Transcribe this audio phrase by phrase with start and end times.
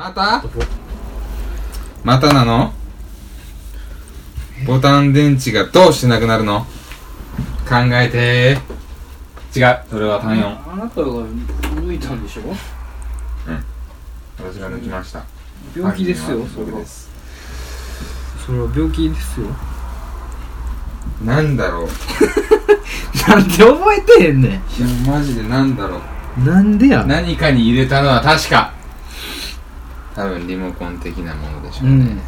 [0.00, 0.42] また？
[2.04, 2.72] またなの？
[4.66, 6.60] ボタン電池がどうしてなくなるの？
[7.68, 8.56] 考えて。
[9.54, 9.78] 違う。
[9.90, 12.42] それは単4あなたが抜いたんでしょ？
[14.42, 15.22] 私が抜きました。
[15.76, 16.70] 病気ですよそれは。
[16.70, 17.10] 僕です。
[18.46, 19.48] それは病気ですよ。
[21.26, 21.88] なんだろう。
[23.28, 26.00] なんで覚えてへんねいやマジでなんだろ
[26.38, 26.40] う。
[26.40, 28.72] んなんでや何かに入れたのは確か
[30.14, 32.18] 多分リモコン的なものでしょうね、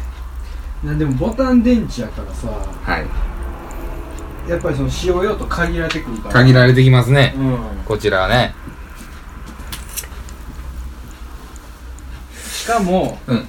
[0.83, 0.89] うん。
[0.89, 4.49] なんでもボタン電池やからさはい。
[4.49, 6.33] やっぱりその使用用途限られてくるから。
[6.33, 7.33] 限られてきますね。
[7.37, 7.57] うん。
[7.85, 8.53] こちらはね。
[12.51, 13.47] しかもうん。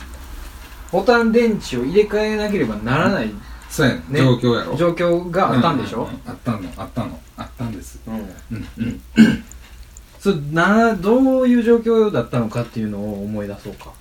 [0.92, 3.30] ボタン電池を入れ替えなければならない
[3.68, 4.20] そうやねね。
[4.20, 4.76] 状況やろ。
[4.76, 6.02] 状況があったんでしょ？
[6.02, 6.58] ううあったの。
[6.76, 7.20] あったの。
[7.36, 8.00] あったんです。
[8.06, 8.14] うん。
[8.14, 8.68] うん。
[8.78, 9.00] うん。
[10.20, 13.92] それなどういう状況だったのかっていうのを思い出そうか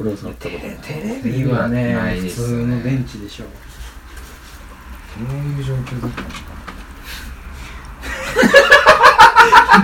[0.00, 0.66] これを触ったこと。
[0.66, 6.40] ないテレビはね普通の電池でしょどういう状況だったのか？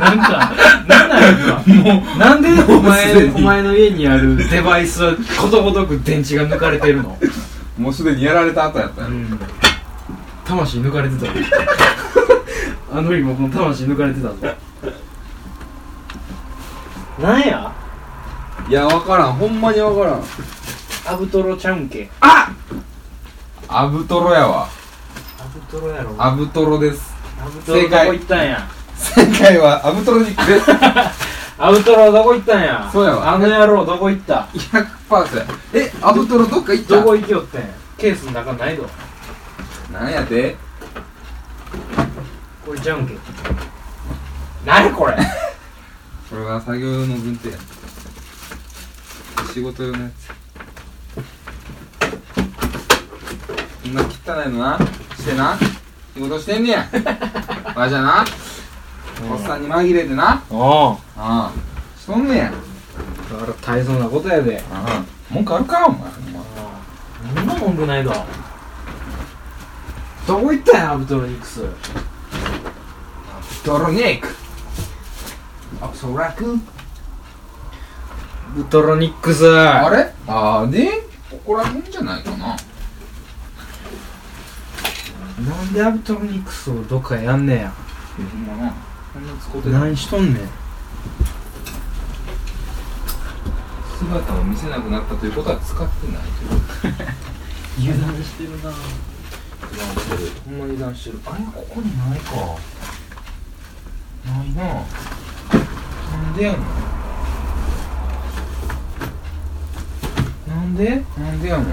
[0.00, 0.54] なんか、
[0.88, 1.62] なんなんや
[2.00, 7.18] もう、なんでお前、お前の家にあるデバイスはことごとく電池が抜かれてるの？
[7.76, 9.38] もうすでにやられた後やったやろん。
[10.46, 11.32] 魂抜かれてたぞ。
[12.90, 14.36] あのリモコン魂抜かれてたぞ。
[17.20, 17.70] なんや？
[18.68, 19.32] いや分からん。
[19.34, 20.22] ほんまに分からん。
[21.06, 22.10] アブトロちゃうんけ。
[23.68, 24.68] アブトロやわ。
[25.38, 26.14] アブトロやろ。
[26.18, 27.14] アアブトロです。
[27.54, 28.66] ブトロどこ行ったんや？
[28.96, 29.58] 正解。
[29.60, 30.70] はアブトロニックです。
[31.58, 32.88] アブトロどこ行ったんや？
[32.92, 33.34] そうやわ。
[33.34, 35.44] あの野郎どこ行った？100%や
[35.74, 36.96] えアブトロどっか行った？
[36.96, 37.62] どこ行きよってん？
[37.98, 38.84] ケースの中ないぞ。
[39.92, 40.56] なんやて？
[42.66, 43.14] これちゃうんけ。
[44.64, 45.16] 何これ？
[46.30, 47.54] これは作業用の軍手や
[49.56, 50.28] 仕事用のやつ。
[53.84, 54.78] こんな汚いのな。
[55.16, 55.56] してな。
[56.14, 56.86] 仕事してんねや。
[57.74, 58.22] わじゃな。
[59.32, 60.42] おっさんに紛れてな。
[60.50, 61.52] おうああ。
[61.98, 62.52] しとんねや。
[63.32, 64.62] だから大層なことやで。
[64.70, 65.02] ああ。
[65.30, 66.00] 文句あるかお前。
[67.34, 68.26] そんな文句ないだ
[70.26, 71.64] どこ行ったんやアブトロニクス？
[73.64, 74.28] ドロニック。
[75.80, 76.75] おそらくア
[78.54, 79.46] ブトロニックス。
[79.58, 80.12] あれ？
[80.26, 82.56] ああでここら辺じゃないかな。
[85.36, 87.72] なんでアブトロニクスをどっかやんねや。
[88.16, 88.72] ほんまな。
[89.12, 90.48] こんな使ってない何しとんねん。
[93.98, 96.44] 姿を見せなくなったということは使ってないと
[96.86, 97.92] いう。
[97.94, 98.70] 油断してるな。
[98.70, 100.30] 油断してる。
[100.44, 101.20] ほんまに油断してる。
[101.26, 101.44] あれ？
[101.44, 102.30] ここにないか。
[104.26, 104.64] ないな。
[104.64, 104.78] な
[106.30, 106.58] んでやの？
[110.66, 111.04] なんで？
[111.16, 111.64] なんでやの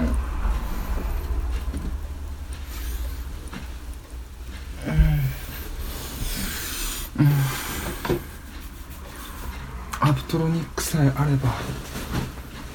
[10.00, 11.54] アブトロニックさえあれば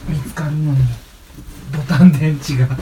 [0.08, 0.78] 見つかるのに
[1.76, 2.68] ボタン電池が。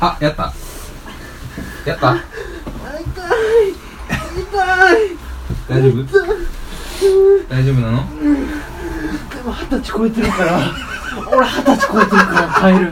[0.00, 0.52] あやった。
[1.86, 2.16] やった。
[5.68, 6.04] 大丈夫？
[7.48, 8.04] 大丈夫なの？
[8.08, 8.71] で
[9.42, 10.60] も二十歳超えてるから。
[11.30, 12.86] 俺二十歳超えてるから帰る。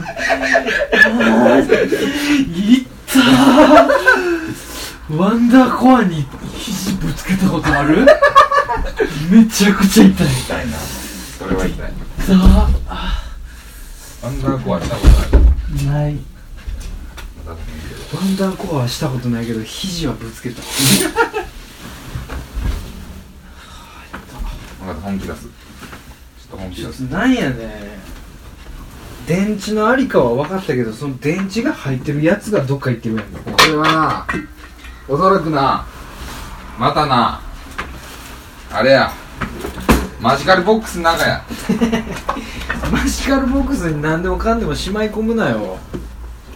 [2.54, 5.16] いったー。
[5.16, 6.24] ワンダーコアに
[6.56, 8.06] 肘ぶつけたことある？
[9.30, 10.26] めちゃくちゃ痛い。
[10.26, 10.76] 痛いな
[11.38, 11.92] それは痛い。
[12.18, 12.34] さ
[12.88, 13.24] あ
[14.22, 15.24] アンダーコアしたことあ
[15.80, 16.14] るない。
[17.44, 17.58] また
[18.16, 20.60] ワンダーコアはしたことないけど肘はぶつけた。
[24.86, 25.48] また本気出す
[26.74, 28.00] ちょっと本気出すなんやね
[29.30, 33.24] 電池のありかは分かったけどその電池が入ってるやつがどっか行ってるやん。
[33.26, 34.26] かこれはな
[35.08, 35.86] おそらくな。
[36.76, 37.40] またな。
[38.72, 39.12] あれや。
[40.20, 41.44] マジカルボックスの中や。
[42.90, 45.78] マジカルボックスに何でもかんでもしまい込むなよ。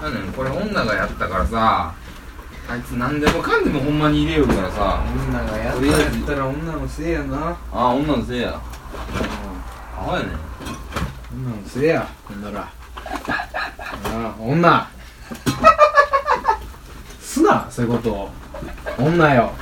[0.01, 0.33] だねん。
[0.33, 1.95] これ女がやったからさ
[2.69, 5.01] あいつ何でもかんでもほんまに入れよるからさ。
[5.29, 7.37] 女がやったらやったら女のせいやな。
[7.39, 8.59] ああ女のせいや
[9.97, 10.29] アホやねん。
[11.35, 12.61] 女のせいやほんなら。
[12.61, 12.71] あ
[14.05, 14.89] あ女。
[17.21, 18.31] すなそういうこと。
[18.99, 19.53] 女よ。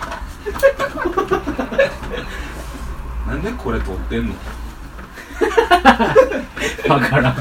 [3.26, 4.34] なんでこれ撮ってんの？
[6.88, 7.36] わからん。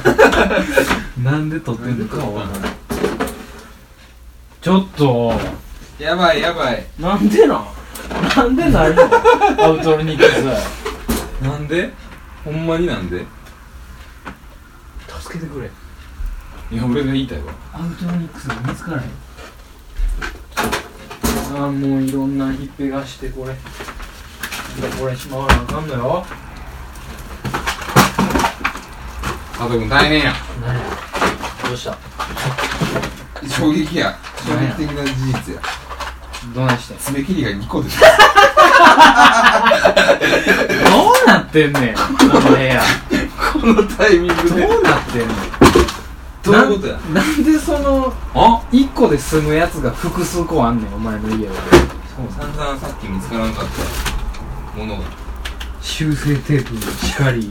[1.24, 2.08] なんで撮ってんの？
[2.08, 2.72] かわからん？
[4.62, 5.34] ちょっと。
[6.00, 6.86] やばいやばい。
[7.00, 7.66] なんでなん？
[8.36, 9.04] なんでないの？
[9.64, 11.44] アウトロニックス。
[11.44, 11.92] なんで？
[12.44, 13.26] ほんまになんで？
[15.22, 15.70] 助けてくれ。
[16.72, 17.54] いや俺が言いたいわ。
[17.74, 19.10] アウトロニックスが見つからへん。
[21.62, 23.54] ああもういろんなひっぺがしてこれ。
[25.00, 26.26] これしまわなあかんのよ。
[29.58, 30.34] 佐藤君大変や。
[30.62, 30.82] 何や？
[31.68, 31.98] どうした？
[33.48, 34.18] 衝撃や。
[34.38, 35.62] 衝撃的な事実や。
[36.56, 38.00] どないして爪切りが2個です
[40.90, 42.02] どうなってんねんこ
[42.40, 42.82] の部屋。
[43.54, 45.36] このタイミングどでうなってんの？
[46.44, 46.98] どういうことや？
[47.14, 51.54] ななんでそのあ？1個で住むやつが複数個あんねんお前の家は
[52.36, 54.78] 散々さっき見つからんかった。
[54.78, 55.04] ものが。
[55.82, 56.76] 修正テープ
[57.06, 57.50] しかり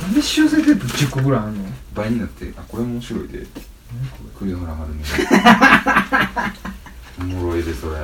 [0.00, 1.64] なんで修正テープ10個ぐらいあんの
[1.94, 3.44] 倍になってあこれ面白いで。
[4.38, 4.92] 栗原はる
[7.18, 7.96] み おもろいでそれ。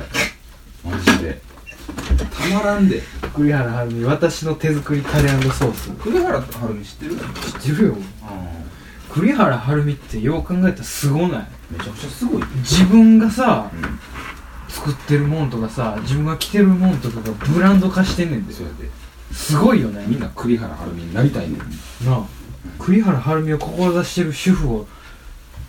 [0.83, 1.41] マジで
[2.15, 2.25] た
[2.55, 3.01] まらんで。
[3.33, 5.91] 栗原はるみ私の手作りカレーソース。
[5.91, 7.15] 栗原はるみ知ってる？
[7.15, 7.97] 知ってるよ。
[9.11, 11.47] 栗原はるみってよう考えたらすごない？
[11.71, 12.43] めちゃくちゃすごい。
[12.57, 13.99] 自分がさうん。
[14.69, 18.89] 作ってるもんとかさ自分が着てるもんとかがブランド化してんねんでそうやで。
[19.31, 20.03] すごいよね。
[20.07, 21.59] みんな栗原はるみになりたいねん。
[21.59, 21.65] な
[22.15, 22.25] あ。
[22.79, 24.87] 栗原はるみを志してる主婦を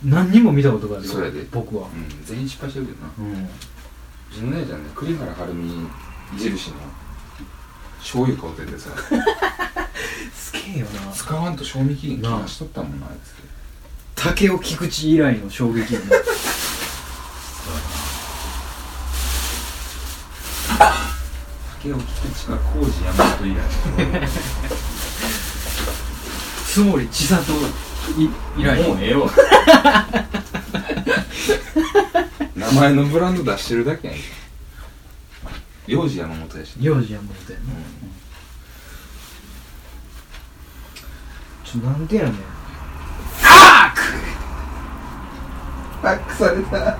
[0.03, 1.13] 何人も見たことがあるよ。
[1.13, 1.47] そうやで。
[1.51, 1.89] 僕は。
[1.89, 2.25] うん。
[2.25, 3.13] 全員失敗してるけどな。
[3.19, 3.45] うん。
[3.45, 3.49] う
[4.33, 5.87] ちの姉ちゃんね栗原はるみ
[6.39, 6.77] 印の。
[8.01, 8.91] 醤油買うててさ
[10.35, 11.13] すげえよな。
[11.13, 13.11] 使わんと賞味期限切らしとったもんなあ。
[13.11, 13.35] いつ。
[14.15, 16.07] 竹尾菊池以来の衝撃よね
[21.83, 23.59] 竹を菊池か工事山本以来
[26.67, 27.53] 津森千里
[28.19, 29.31] い以来 もうええわ。
[32.57, 34.17] 名前のブランド出してるだけやん
[35.87, 37.65] 幼児山本やし幼児山本やな
[41.65, 42.35] ちょなんでやねん。
[46.03, 46.99] バックされた。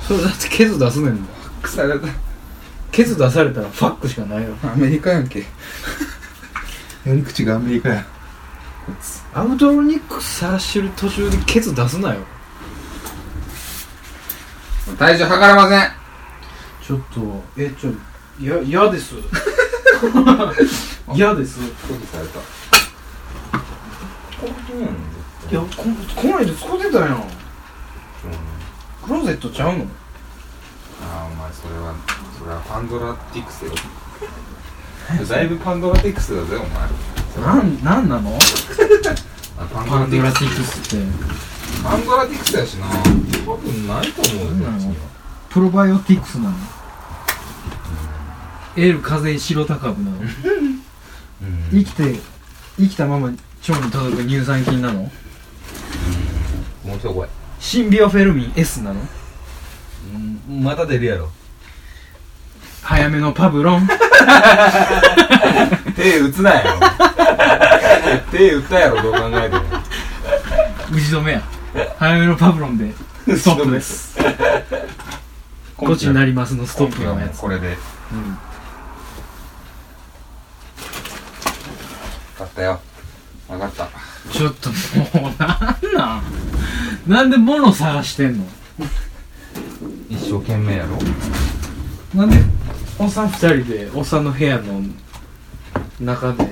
[0.00, 1.22] それだってケツ出すねんだ。
[1.22, 2.08] バックされた。
[2.90, 4.54] ケツ出されたらファックしかないよ。
[4.62, 5.40] アメリカやんけ。
[5.40, 8.04] やり口がアメリカや。
[9.32, 12.20] アウトロニックス晒してる途中でケツ出すなよ。
[14.98, 16.03] 体重測れません
[16.86, 17.90] ちょっとえちょ
[18.38, 19.14] いや嫌です。
[21.14, 21.58] 嫌です。
[21.88, 22.40] コピされた。
[24.38, 25.66] これどうなんいやこ
[26.20, 27.24] こないで使ってたやん。
[29.02, 29.86] クローゼットちゃうの？
[31.00, 31.94] ああお前それは
[32.38, 33.72] それはパンドラティクスよ。
[35.26, 36.60] だいぶパンドラティクスだぜお
[37.40, 37.46] 前。
[37.46, 38.36] なんなんなの？
[39.56, 41.06] あパパンドラティクスって。
[41.82, 42.86] パンドラティクスやしな。
[43.46, 44.76] 多分ないと思うよなんなの？
[44.76, 45.02] こっちには
[45.54, 46.56] プロバイオティクスなの？
[48.76, 50.16] エール風邪白高部なの？
[51.70, 52.16] 生きて
[52.76, 53.36] 生きたまま腸
[53.78, 55.02] に届く乳酸菌なの？
[55.02, 55.10] も
[56.94, 57.28] う一声
[57.60, 59.00] シンビオフェルミン S なの？
[60.50, 60.64] うん。
[60.64, 61.30] また出るやろ。
[62.82, 63.86] 早めのパブロン？
[65.94, 66.80] 手打つなよ。
[68.32, 69.62] 手打ったやろどう考えても。
[69.62, 69.66] 打
[71.00, 71.42] ち止めや。
[72.00, 72.92] 早めのパブロンで。
[73.38, 74.18] ストップです
[75.76, 77.40] こっちになりますのストップのやつ。
[77.40, 77.68] これで。
[77.68, 77.76] うん。
[82.38, 82.80] 買ったよ。
[83.48, 83.88] 分かった。
[84.32, 86.22] ちょっともうなんなん？
[87.06, 88.46] なんで物探してんの？
[90.08, 90.96] 一生懸命やろ。
[92.14, 92.36] なんで
[92.98, 94.80] おっさん二人でおっさんの部屋の
[96.00, 96.48] 中で。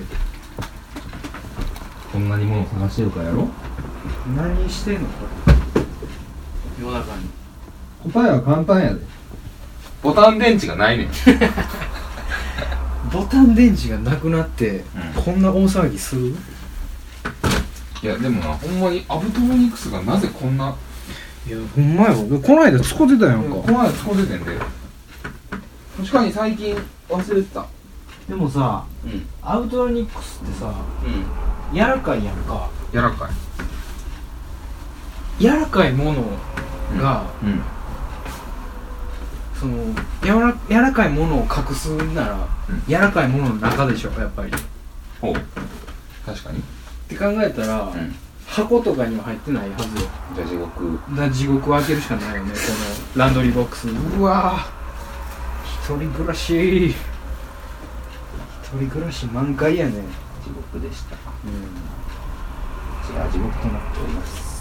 [2.13, 3.49] こんなに物探してるからやろ。
[4.37, 5.09] 何してんの？
[5.09, 5.27] こ
[6.81, 7.31] れ夜中に
[8.11, 9.01] 答えは簡単やで。
[10.03, 11.09] ボタン電池がないねん。
[13.13, 14.85] ボタン電池がなくなって、
[15.17, 15.23] うん。
[15.23, 16.35] こんな大騒ぎする？
[18.03, 20.75] いやでもなほんまにアブトロニクスがなぜこんな？
[21.47, 22.17] いやほんまやわ。
[22.17, 22.25] こ
[22.57, 24.59] の間使ってたやんこかの間使うててんで。
[25.99, 26.77] 確かに最近
[27.09, 27.67] 忘れてた。
[28.29, 29.27] でもさうん。
[29.43, 30.73] アウトロニックスってさ
[31.05, 31.25] うん。
[31.77, 32.69] 柔らかいやんか。
[32.93, 33.31] 柔らかい。
[35.41, 36.25] 柔らかいもの
[37.01, 37.61] が、うん
[39.63, 42.83] その柔ら柔らかいものを隠すなら、うん。
[42.89, 44.49] 柔らかいものの中でしょやっぱり。
[44.49, 44.53] っ
[45.21, 45.35] ほう。
[46.27, 46.61] 確かに。
[47.09, 48.13] て考えたら、うん。
[48.45, 50.09] 箱とかには入ってないはずよ。
[50.35, 50.99] じゃあ地獄。
[51.11, 52.57] だから地獄を開けるしかないよねこ
[53.15, 53.89] のランドリーボックス。
[53.89, 56.89] うわー一人暮らし。
[56.89, 56.95] 一
[58.81, 59.93] 人暮らし満開やね。
[60.43, 61.15] 地獄でした。
[61.15, 63.15] うん。
[63.15, 64.53] じゃあ地獄となっております。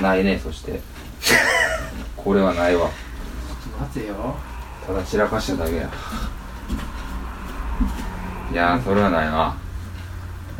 [0.00, 0.80] ないねそして
[2.22, 2.90] これはないわ。
[3.80, 4.36] 待てよ。
[4.86, 5.90] ただ散らかしただけや。
[8.50, 9.56] いやーそれはないな。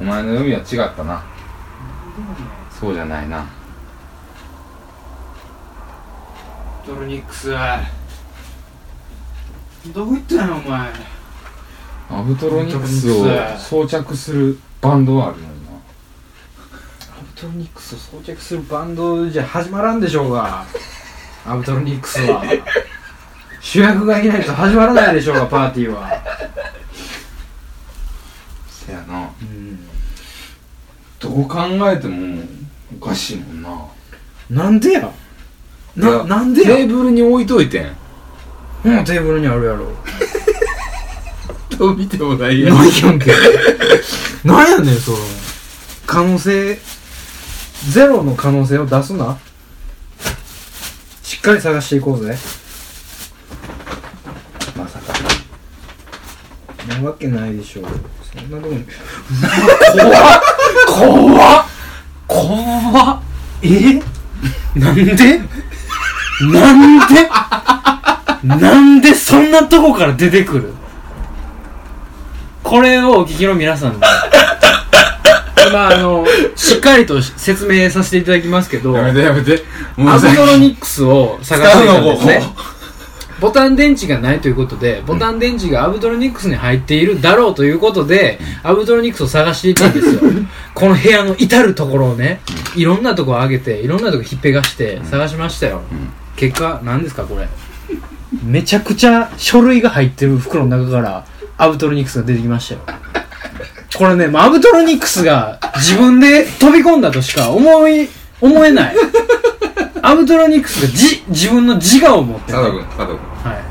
[0.01, 1.25] お前の読みは違ったな。
[2.79, 3.45] そうじゃないな。
[6.87, 7.51] トロニックス
[9.93, 10.93] どこ行ったんやお前。
[12.11, 13.27] アブトロニクスを
[13.59, 15.73] 装着するバンドはあるのにな。
[15.73, 15.75] ア
[17.21, 20.65] ブトロニックスを装着するバンドじゃ始まらんでしょうが
[21.51, 22.45] アブトロニックスは。
[23.61, 26.23] 主役がいないと始まらないでしょうがパーティーは。
[28.69, 29.31] せやな。
[29.41, 29.79] うん。
[31.19, 31.59] どう考
[31.91, 32.43] えても
[33.01, 33.87] おかしいもんな。
[34.51, 35.11] なんでや？
[35.97, 37.97] ななんでテやーブルに置いといてん。
[38.85, 39.87] うんテーブルにあるやろ。
[41.77, 42.77] どう見てもないやん。
[42.77, 43.33] 何やんけ。
[44.45, 45.19] なんやねんその
[46.07, 46.79] 可能性
[47.91, 49.37] ゼロの可能性を出すな。
[49.37, 49.48] し
[51.39, 52.37] っかり探していこうぜ。
[54.77, 55.13] まさか。
[57.01, 57.85] なわけないでしょう。
[58.39, 58.85] そんなとこに
[60.87, 61.65] 怖っ。
[62.27, 63.21] 怖っ。
[63.63, 64.01] え？
[64.79, 65.41] なんで？
[66.41, 67.31] なんで？
[68.45, 70.75] なんでそんなとこから出てくる？
[72.63, 74.07] これをお聞きの皆さんで
[75.71, 79.63] まああのしっかりと説明させていただきますけどやめてやめて。
[79.97, 82.43] もアブうさトロニックスを探していたんですね。
[83.41, 90.21] ボタン電池がないということでボタン電池がアブトロニックスに入っているだろうということでアブトロニックスを探していったんですよ。
[90.75, 92.41] この部屋の至る所をね
[92.75, 95.83] いろんなとこ上げていろんなとこひっぺがして探しましたよ、ん。
[96.37, 97.49] 結果何ですかこれ？
[98.43, 101.25] めちゃくちゃ書類が入ってる袋の中から
[101.57, 102.81] アブトロニクスが出てきましたよ
[103.99, 108.09] これね、まあアブトロニクスが自分で飛び込んだとしか思い、
[108.41, 108.97] 思えない。
[110.03, 113.63] アブトロニクスがじ、自分の自我を持ってる、佐藤君佐藤君はい。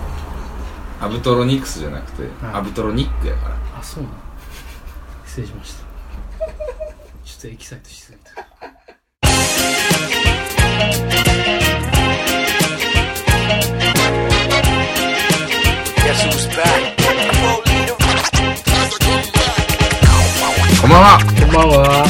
[1.00, 4.16] アブトロニクスじゃなくて、はいアブトロニックやからあ、そうなの
[5.26, 5.84] 失礼しました。
[7.24, 8.32] ちょっとエキサイトしすぎた。
[16.04, 16.87] Guess who's back?
[20.82, 21.20] こんばんは。
[21.42, 22.06] こんばんは、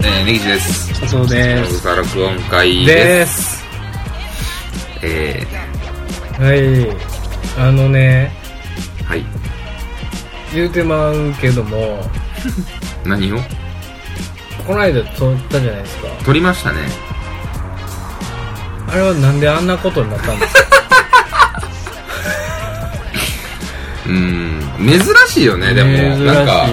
[0.00, 1.00] えー、ネギチです。
[1.00, 1.80] 佐藤です。
[1.80, 3.58] さ録音会でです。
[3.58, 3.64] す。
[5.02, 5.46] え
[6.38, 6.96] はい。
[7.58, 9.24] あのね、ー、はい。
[10.54, 12.00] 言うてまうけども、
[13.04, 13.38] 何を？
[14.66, 16.08] この間撮ったじゃないですか。
[16.24, 16.78] 撮りましたね。
[18.88, 20.60] あれはなんであんなことになったんですか？
[24.06, 24.62] うーん。
[24.78, 26.16] 珍しいよねでも。
[26.18, 26.66] なんか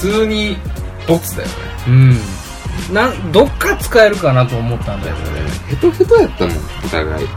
[0.00, 0.56] 通に
[1.06, 1.54] ボツだよね
[1.88, 2.94] うん。
[2.94, 5.20] なん、どっか使えるかなと思ったんだよね。
[5.68, 7.28] ヘトヘトやったもんお互い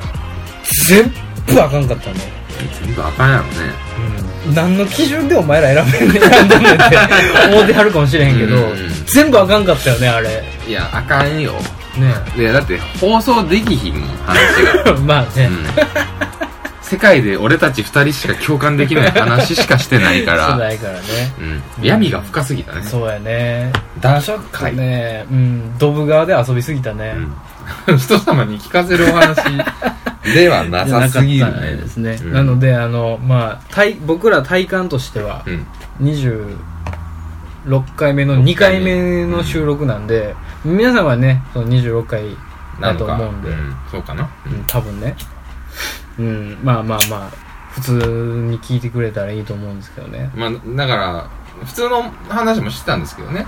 [0.88, 1.12] 全
[1.48, 2.20] 部あかんかったね。
[2.86, 3.52] 全部あかんやろね
[4.48, 4.56] うん。
[4.56, 6.98] 何の基準でお前ら選べんね選んでんねんって
[7.52, 8.78] 思ってはるかもしれへんけどうん、
[9.14, 10.44] 全部あかんかったよね、あれ。
[10.68, 11.54] いやあかんよ
[11.98, 15.46] ねいやだって放送できひんもん話が まあね。
[15.48, 16.43] うん
[16.94, 21.00] 世界で俺たち二人しか共感できない話しかしてないかそうら、ないからね。
[21.80, 22.84] うん、闇が深すぎたね。
[22.84, 23.74] そうやね。
[24.00, 27.16] ダちょっと回、ね、うん、ドブ側で遊びすぎたね。
[27.88, 29.42] うん、 人様に聞かせるお話
[30.36, 32.20] ではなさすぎるなかったですね。
[32.24, 32.34] うん。
[32.34, 35.66] なので、あの、まあ、体僕ら体感としてはう、ん。
[36.00, 39.26] 26回目の2回目。
[39.26, 42.38] の収録なんで、皆さんはね、その26回
[42.80, 45.16] だと思うんで、ん、そうかな、うん、多分ね。
[46.20, 47.30] うん、まあまあまあ、
[47.72, 47.94] 普通
[48.50, 50.32] に聞いてくれたらいいと思うんですけどね。
[50.36, 51.30] まあだから
[51.66, 53.46] 普通の話もしてたんですけどね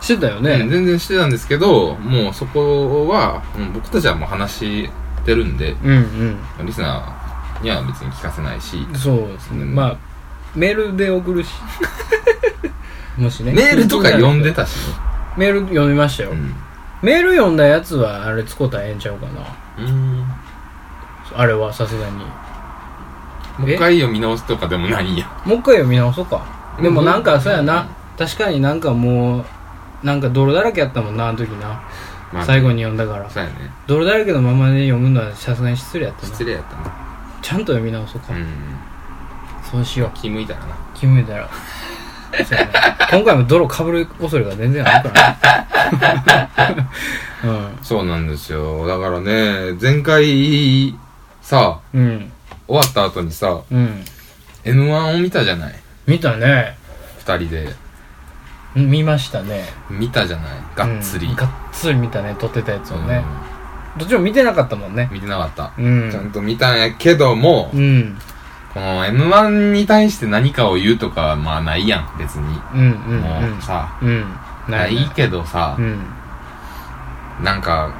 [0.00, 0.58] してたようんね。
[0.68, 4.90] 全然してたんですけどもうそこは、うん僕たちはもう話し
[5.24, 8.94] てるんでうんリスナーには別に聞かせないしうん。
[8.94, 9.62] そうですね。
[9.62, 9.96] うんまあ、
[10.54, 11.48] メールで送るし。
[13.16, 13.52] もしね。
[13.52, 14.94] メールとか読んでたしね
[15.36, 16.30] メール読みましたよ。
[16.30, 16.54] うん
[17.02, 19.84] メール読んだやつは、あれ使うたらええんちゃうかな。
[19.84, 20.24] うん
[21.36, 22.24] あれはさすがに。
[23.58, 26.44] もう一回読み直すとかでもないんやもう一回読み直そうか。
[26.80, 27.88] でもなんか、うんそうやな。
[28.18, 29.44] 確かになんかもう、
[30.02, 31.82] なんか泥だらけやったもんな、あの時な。
[32.32, 33.28] まあ最後に読んだから。
[33.28, 36.28] そうやね泥だらけのままで読むのはさすがに失礼やったな。
[36.28, 36.92] 失礼やったな
[37.42, 38.32] ちゃんと読み直そうか。
[38.32, 38.46] うん
[39.70, 40.18] そうしよう。
[40.18, 41.48] 気向いたらな決めたら。
[42.44, 42.72] そうやね
[43.10, 46.88] 今回も泥被る恐れが全然あるからね。
[47.82, 50.94] そうなんですよだからね前回
[51.42, 52.00] さうん。
[52.00, 52.32] うん。
[52.66, 54.04] 終わった後にさうん。
[54.64, 55.74] m 1を見たじゃない？
[56.06, 56.76] 見たね。
[57.18, 57.68] 二人で
[58.76, 59.64] うん見ましたね。
[59.90, 60.52] 見たじゃない？
[60.76, 63.22] がっつり、うんがっつり見たね、撮ってたやつをね。
[63.98, 65.14] どっちも見てなかったもんねうん。
[65.14, 66.10] 見てなかった、うん。
[66.10, 68.16] ちゃんと見たんやけども、うん。
[68.72, 72.58] この M1 に対して何かを言うとかはまあないやん、別に。
[72.74, 74.24] うんうんもうさ、うんうん
[74.68, 75.98] ないけどさう、ん
[77.42, 77.92] なんか、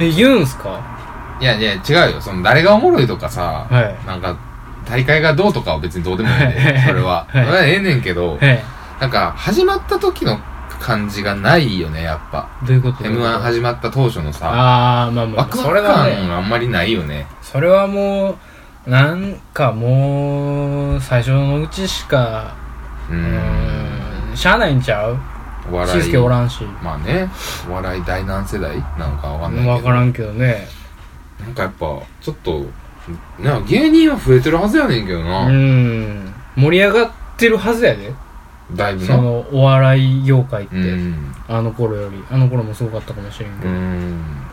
[0.00, 0.95] え言うんすか？
[1.40, 4.06] いやいや違うよ、その誰がおもろいとかさ、はい。
[4.06, 4.36] なんか、
[4.88, 7.26] 大会がどうとかは別にどうでもいいで、それは。
[7.32, 7.44] そは。
[7.44, 7.46] い。
[7.46, 8.62] れはええねんけど、え
[9.00, 10.38] なんか、始まった時の
[10.80, 12.48] 感じがないよね、やっぱ。
[12.66, 15.56] どういうこと？M1 始まった当初のさ、ああまあまあ。
[15.56, 17.26] それはね感あんまりないよね。
[17.42, 18.36] それはも
[18.86, 22.54] うなんかもう最初のうちしか
[23.10, 23.24] ううーん。
[24.30, 25.16] ーんしゃあないんちゃう？
[25.72, 26.02] お笑い。
[26.02, 26.62] すけおらんし。
[26.82, 27.28] まあね、
[27.68, 28.78] お笑い第何世代？
[28.98, 29.76] なのかわかんないけど。
[29.78, 30.68] 分からんけどね
[31.40, 31.86] なんかやっぱ、
[32.20, 32.66] ちょっと、
[33.38, 35.48] な芸人は増えてるはずやねんけどうな。
[35.48, 38.12] ん盛り上がってるはずやで
[38.72, 39.06] だいぶな。
[39.06, 41.34] そのお笑い業界って、うん。
[41.48, 44.46] あの頃よりあの頃もすごかったかもしれんけうど、ん。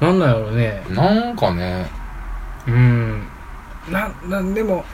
[0.00, 1.86] なんなんやろねなんかね、
[2.66, 3.22] うん
[3.90, 4.84] ななんでも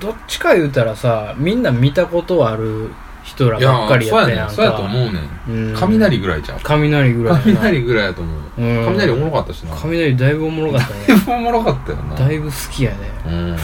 [0.00, 2.90] どっちか言うたらさみんな見たことある
[3.24, 5.70] 人らばっかりやそうやねん、ったやんかそうやと思うねん。
[5.70, 6.58] うん雷ぐらいちゃう。
[6.62, 8.62] 雷ぐらい雷ぐらいやと思う。
[8.62, 9.74] うん雷おもろかったしな。
[9.76, 12.14] 雷だいぶおもろかっただいねぶおもろかったよな。
[12.14, 13.54] だいぶ好きやねうん。
[13.54, 13.58] っ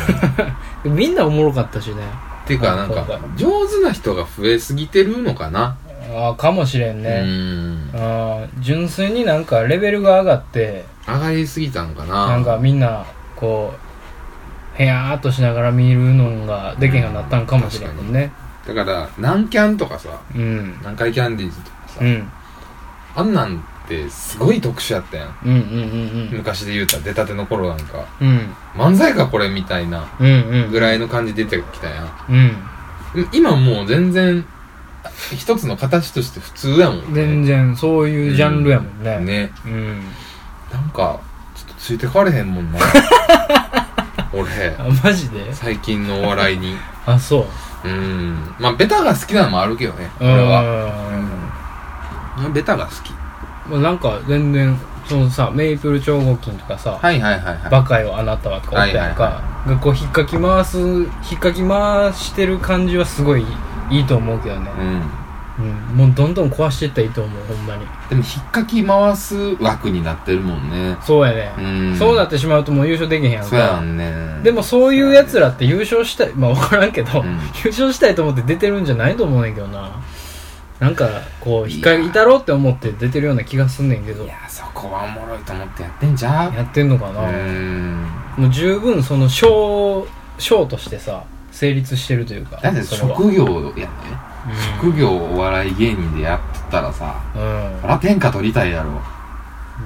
[0.85, 1.97] みんなおもろかったしね
[2.47, 5.76] ていうか、なんか、上手な人が増えすぎてるのかな？
[6.12, 7.90] ああかもしれんうね、ん。
[7.95, 12.26] ああ純粋になんかレベルが上がって上がりすぎたんかな。
[12.29, 13.05] なんかみんな
[13.37, 13.73] こ
[14.79, 18.33] うへやーっとしながら見るのができへんようになったんかもしれんもんね
[18.67, 20.76] だから、南キャンとかさ、うん。
[20.81, 22.31] 南海キャンディーズとかさ、うん。
[23.17, 25.37] あんなんてすごい特殊やったやん。
[25.45, 25.61] うんうんう
[26.26, 28.29] ん昔で言うたら出たての頃なんか、うん。
[28.29, 30.71] うん漫才かこれみたいなうんうん。
[30.71, 32.11] ぐらいの感じで出てきたやん。
[32.29, 32.57] うん。
[33.33, 34.45] 今もう全然、
[35.37, 37.05] 一つの形として普通やもんね。
[37.14, 39.19] 全然そういうジャンルやもんね。
[39.19, 39.52] ね。
[39.64, 40.02] うん。
[40.73, 41.21] なんか、
[41.57, 42.79] ちょっとついてかれへんもんな。
[44.33, 45.52] 俺、あマジで？
[45.52, 46.76] 最近のお笑いに。
[47.07, 47.47] あそう
[47.85, 48.55] うん。
[48.59, 50.63] まあ、ベタが好きなのもあるけどね、う俺は。
[52.39, 52.53] んうん。
[52.53, 53.12] ベタが好き。
[53.69, 57.71] まあなんか全然そのさメイプル超合金とかさはいはいはいはい。
[57.71, 63.45] バカよあなたはとかおったやんか、はいがこう引っかき回す引っかき回してる感じはすごい
[63.90, 65.03] いいと思うけどね、うん。
[65.61, 70.96] うん、もうどんどん壊していったらいいと思うほんまにでも、引っかき回す枠になってるもんね。
[71.05, 71.61] そうやね、う
[71.94, 71.96] ん。
[71.96, 74.40] そうなってしまうともう優勝できへんやんそうやかんね。
[74.42, 79.90] でもそういうやつらって優勝したいまあ分からんけど、うん優勝したいと思って出てるんじゃないと思うねんけどな
[80.79, 81.09] なんか
[81.40, 86.55] こう引っかいたろうって思って出てるような気がすんねんけどいや、そこはおもろいと思ってやってんじゃん。
[86.55, 88.07] やってんのかな、うん。
[88.38, 93.44] もう十分そのショーショーとしてさ成立してるというかだって職業
[93.77, 94.30] やね。
[94.48, 97.81] うん職業お笑い芸人でやってたらさ、うん。
[97.83, 98.90] そら天下取りたいやろ。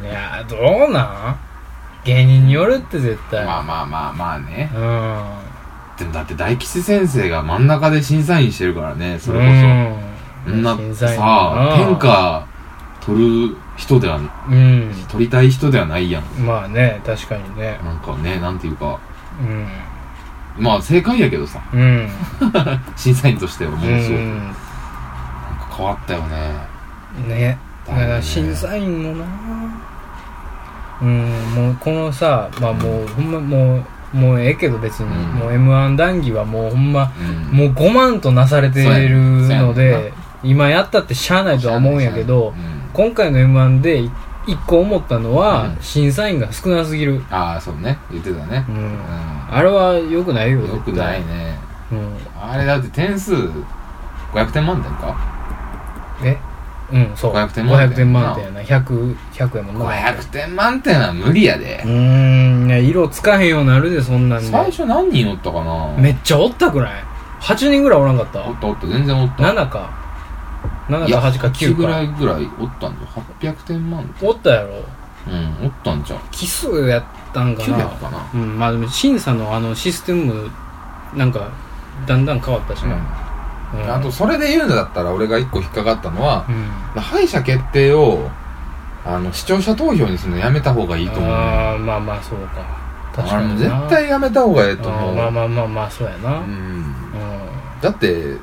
[0.03, 0.57] いやど
[0.89, 1.37] うなん？
[2.05, 3.45] 芸人によるって絶対。
[3.45, 4.71] まあまあまあまあね。
[4.75, 5.23] うん。
[5.97, 9.45] でもだって大吉先生が真ん中で審査員してるからね、それこ
[10.47, 10.51] そ。
[10.51, 10.63] そん。
[10.63, 11.17] な審査員。
[11.17, 12.47] さ、天下
[13.01, 14.93] 取る人では、うん。
[15.09, 16.23] 取りたい人ではないやん。
[16.45, 17.79] まあね確かにね。
[17.85, 18.99] なんかね、なんていうか、
[19.41, 19.67] うん
[20.59, 22.09] まあ正解やけどさ、うん。
[22.97, 23.91] 審査員としてはもうそう。
[23.91, 24.39] うん。
[24.39, 24.55] なんか
[25.77, 26.37] 変わったよね。
[27.29, 27.59] ね。
[27.87, 29.25] だから審査員もな。
[31.03, 35.39] うんもうこのさまあもうほんまもうもうええけど別に、うん。
[35.41, 37.13] もう m 1談義はもうほんま
[37.53, 37.57] うん。
[37.57, 40.13] もう5万となされてるので
[40.45, 42.55] 今やったってしゃあないとは思うんやけどうん。
[42.93, 44.13] 今回の m 1で一
[44.67, 45.77] 個思ったのは、うん。
[45.81, 47.99] 審査員が少なすぎる、ああ、そうね。
[48.11, 48.65] 言ってたね。
[48.69, 48.73] う。
[48.73, 48.77] ん。
[48.77, 48.99] う
[49.51, 50.67] あれは良くないよん。
[50.69, 51.59] よくないね。
[51.93, 52.17] うん。
[52.41, 53.35] あれだって点数、
[54.33, 55.17] 500点満点か？
[56.23, 56.37] え？
[56.93, 57.33] うんそう。
[57.33, 57.89] 500点満点。
[57.91, 58.61] 500点満点やな。
[58.61, 61.83] 100 100やもんな ?500 点満点は無理やで。
[61.85, 61.89] う。
[61.89, 62.69] ーん。
[62.69, 64.49] いや色つかへんようになるでそんなんで。
[64.49, 65.89] 最初何人おったかな？
[65.97, 66.93] めっちゃおったくない
[67.41, 68.45] ？8人ぐらいおらんかった？
[68.47, 69.45] おったおった、全然おった。
[69.45, 70.04] 7か
[70.89, 73.51] 7いやか8か9ぐらかいぐらいおったんじゃ。
[73.51, 74.29] 800点満点。
[74.29, 74.69] おったやろ
[75.27, 76.21] うん、おったんじゃん。
[76.31, 78.19] 奇数やったんか9なやったかな。
[78.35, 80.51] うんまあでも審査のあのシステム
[81.15, 81.49] なんか
[82.07, 88.29] だんだん変わったしな、うんあと、それで言うんだったら、俺が一個引っかかったのはう、ん敗者決定を、
[89.05, 91.33] あの、視聴者投票にするのやめた方がいいと思う。
[91.33, 92.63] ああまあまあそうか
[93.17, 95.15] 確あれもかにな絶対やめた方がええとあ思う。
[95.15, 96.49] ーまあまあまあまあそうやなううん
[96.83, 96.95] ん。
[97.81, 98.37] だって、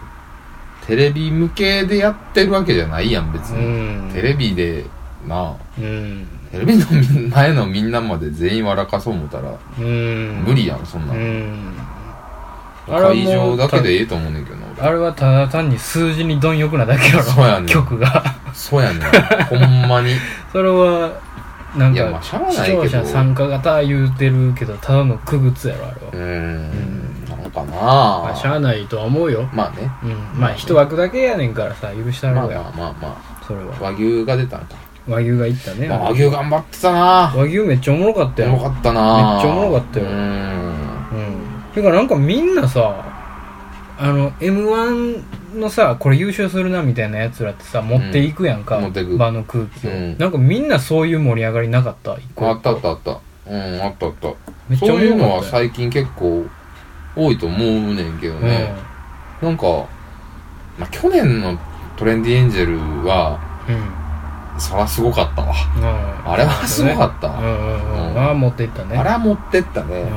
[0.87, 4.09] テレビ向けでやってるわけじゃないやん、別うに。
[4.09, 4.85] んテレビで、
[5.27, 11.23] なあ、うんテレビのみ前のみんなまで全員笑かそう思ったら、うん無理やん、そんなうの。
[11.23, 11.73] ん
[12.87, 14.57] 会場だけでええと思うねんけど。
[14.83, 19.01] あれはただ単に数字に貪欲なだけやろそうやねん曲がそうやねん。
[19.45, 20.15] ほんまに。
[20.51, 21.11] それは
[21.77, 27.00] なんかいやまあしゃあない視聴者参加型言うてるけどただの区別やろあれは、うん
[27.51, 27.71] かな。
[27.75, 29.47] まあ、しゃあないとは思うよ。
[29.53, 29.91] まあね。
[30.03, 30.39] うん。
[30.39, 33.75] まあ一枠だけやねんからさ許したまあまあまあまそれは。
[33.79, 34.75] あ和牛が出たんか、
[35.07, 37.33] 和牛がいったね、まあ、和牛頑張ってたな。
[37.35, 38.51] 和牛めっちゃおもろかったよ。
[38.53, 39.33] よかったな。
[39.35, 40.05] めっちゃおもろかったよ。
[40.05, 40.17] うーん。
[40.17, 40.19] う
[41.69, 41.71] ん。
[41.73, 43.05] てかなんかみんなさ
[43.99, 45.23] あの m 1
[45.59, 49.17] のさこれ優勝するなみたいなやつらってさ持っていくやんか、持ってく。
[49.17, 50.17] 場の空気を、うん。
[50.17, 52.11] なんかみんなそういう盛り上がりなかった？
[52.13, 53.19] あったあったあった。
[53.47, 54.77] うんあったあった。
[54.77, 56.45] そういうのは最近結構
[57.15, 58.73] 多いと思うねんけどね、
[59.41, 59.65] なんか、
[60.77, 61.57] まあ、去年の
[61.97, 63.75] トレンディエンジェルはうん。
[63.75, 63.81] うん
[64.59, 65.79] そらすごかったわ、う
[66.27, 66.31] ん。
[66.31, 67.29] あれはすごかった。
[67.29, 68.19] うんうんうん、うん。
[68.19, 68.97] ああ持っていったね。
[68.97, 70.11] あれは持ってったね、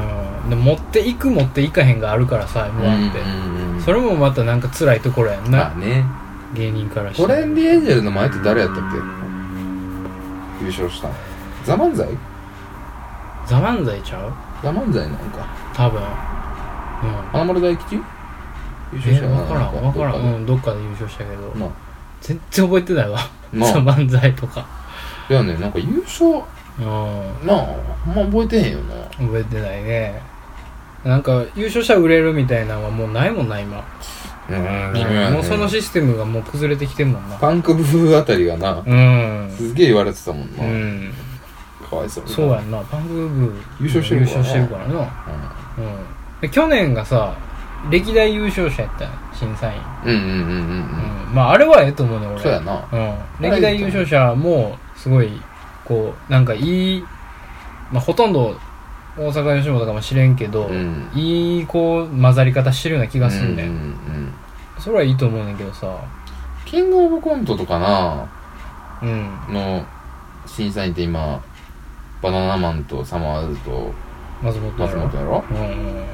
[0.45, 0.51] うん。
[0.51, 3.83] でも持っていく持っていかへんがあるからさ m 1って、うんうん。
[3.83, 6.05] それもまたなんか辛いところやんな、まあね。
[6.53, 7.23] 芸人からして。
[7.23, 8.97] トレンディエンジェルの前って誰やったっけ？
[10.65, 11.15] 優勝したの。
[11.65, 12.07] ザ・漫才
[13.47, 14.33] ザ・漫才ちゃう？
[14.63, 15.47] ザ・漫才なんか。
[15.73, 16.03] 多分。
[16.03, 16.09] うん
[17.33, 17.97] 花丸大吉？
[18.93, 20.15] 優勝えした分からん分からん。
[20.15, 21.53] ううんどっかで優勝したけど。
[21.55, 21.71] まあ。
[22.21, 23.19] 全然覚えてないわ。
[23.53, 23.73] まあ。
[23.73, 24.67] ザ 漫才とか。
[25.29, 26.27] いやねなんか優勝
[26.79, 26.85] うん。
[27.47, 28.95] なああんま覚えてへんよな。
[29.11, 30.21] 覚えてないね。
[31.05, 33.85] なんか優勝したら売れるみたいなのはもうないもんな今、
[34.49, 37.37] うんもうそのシステムがもう崩れてきてんもんな。
[37.37, 38.83] パンクブーあたりがな。
[38.87, 39.55] うん。
[39.57, 41.13] すげえ言われてたもんな、うん。
[41.89, 42.79] かわいそうそうやんな。
[42.85, 44.43] パンクブー優勝してるからな。
[44.43, 44.95] 優勝してるからな。
[45.79, 45.85] うん。
[45.85, 47.37] で去年がさ
[47.91, 49.81] 歴代優勝者やったん審査員。
[50.05, 51.29] うんうんうんうんうん。
[51.29, 51.35] うん。
[51.35, 52.41] まああれはええと思うね俺。
[52.41, 52.89] そうやな。
[52.93, 55.41] うん、歴代優勝者もすごい
[55.85, 57.05] こうなんかいい、
[57.93, 58.57] まあ、ほとんど
[59.17, 61.11] 大阪吉本かもしれんけど、うん。
[61.15, 64.35] いいこう混ざり方してるような気がするね、うんうんうん
[64.79, 65.87] それはいいと思うねんけどさ。
[66.65, 68.27] キングオブコントとかな
[69.03, 69.31] うん。
[69.55, 69.85] の
[70.47, 71.41] 審査員って今
[72.21, 73.93] バナナマンとサマーズと
[74.43, 74.99] 松本やろ。
[74.99, 75.45] 松本やろ？
[75.51, 76.05] うんうん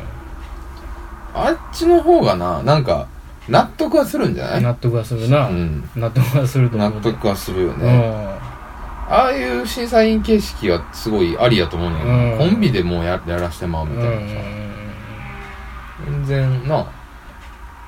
[1.34, 3.08] あっちの方がななんか
[3.48, 4.62] 納得はするんじゃない？
[4.62, 5.88] 納得はするな、うん。
[5.96, 8.14] 納得はすると思う納得はするようね、
[9.08, 11.98] ああいう審査員形式はすごいありやと思うねん。
[12.00, 12.38] けど、うん。
[12.52, 14.20] コンビでもうややらしてまうみたいなさ、
[16.06, 16.86] 全然な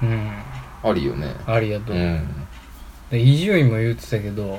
[0.02, 0.32] うんうん。
[0.84, 1.34] ありよね。
[1.46, 2.16] ありやと思
[3.12, 4.58] う、伊集院も言ってたけど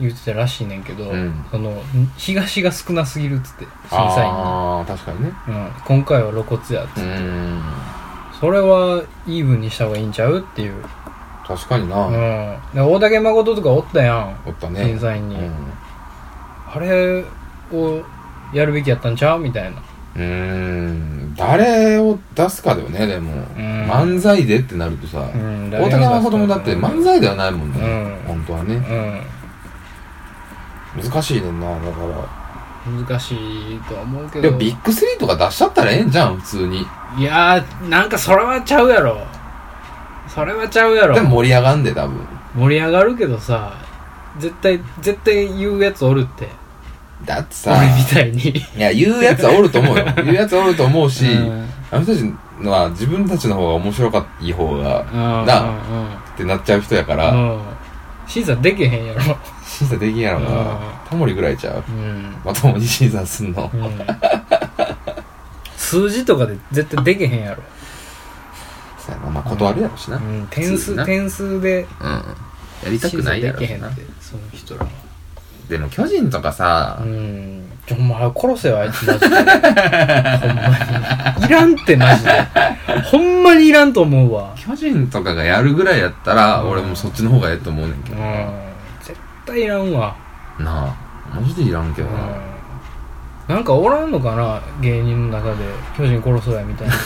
[0.00, 1.44] 言ってたらしいねんけど、うん。
[1.50, 1.80] その
[2.16, 5.32] 東が少なすぎるっつって審査員ああ確かにね。
[5.46, 7.62] に、うん、今回は露骨やっつって、うん。
[8.40, 10.74] それはイーブンにした方がいいんちゃうっていう、
[11.46, 14.36] 確かにな、うん、で大竹誠とかおったやん。
[14.46, 14.84] おったね。
[14.84, 15.52] 審査員に、うん。
[16.74, 17.24] あれ
[17.72, 18.02] を
[18.52, 19.82] やるべきやったんちゃうみたいな。
[20.16, 21.34] うーん。
[21.36, 23.44] 誰を出すかだよねでも、ん。
[23.88, 25.70] 漫才でってなるとさ、うん。
[25.70, 27.80] 大竹誠もだって漫才ではないもんね、
[28.26, 28.34] うん。
[28.34, 28.74] 本当はね。
[28.74, 29.41] うん
[31.00, 32.42] 難しいねんなだから。
[33.06, 33.34] 難し
[33.76, 34.42] いとは思うけど。
[34.42, 36.86] でもビッグスリーとか出しちゃったらええんじゃん普通に。
[37.16, 39.18] いやーなんかそれはちゃうやろ。
[40.28, 41.14] それはちゃうやろ。
[41.14, 42.26] でも盛り上がんで多分。
[42.56, 43.74] 盛り上がるけどさ
[44.38, 46.48] 絶対絶対言うやつおるって。
[47.24, 48.58] だってさ俺みたいに。
[48.76, 50.04] いや言うやつはおると思うよ。
[50.16, 51.68] 言うやつはおると思うし、うん。
[51.90, 55.46] あの人たちのは自分たちの方が面白かいい方がうん。
[55.46, 55.74] なうん。
[55.74, 55.76] っ
[56.36, 57.50] てなっちゃう人やから、うん。
[57.50, 57.60] うん
[58.24, 59.36] 審査できへんやろ
[59.78, 60.44] 審査できんやろうん。
[60.44, 61.84] なタモリぐらいちゃう？
[61.88, 62.36] うん。
[62.44, 64.00] まともに審査すんの、うん。
[65.76, 67.62] 数字とかで絶対できへんやろ、
[68.98, 69.30] そうやな。
[69.30, 70.42] まあ断るやろしな、ううん。
[70.42, 71.04] ん、点数な。
[71.06, 71.86] 点数で
[72.84, 74.90] やりたくないやろ審査できへんなってその人らは。
[75.68, 77.68] でも巨人とかさ、うん。
[77.86, 79.26] ちょお前殺せよあいつマジで。
[79.28, 80.68] ほんま
[81.38, 81.46] に。
[81.46, 82.30] いらんってマジで。
[83.10, 84.54] ほんまにいらんと思うわ。
[84.56, 88.22] 巨人とかがやるぐらいやったら、うん俺もそっちの方がええと思うねんけど、うん。
[88.22, 88.71] 絶
[89.52, 90.16] 対いらんわ。
[90.58, 90.94] なあ
[91.34, 92.14] マジでいらんけどな、
[93.48, 93.54] うん。
[93.54, 95.64] なんかおらんのかな芸人の中で
[95.96, 96.94] 巨人殺そうやみたいな。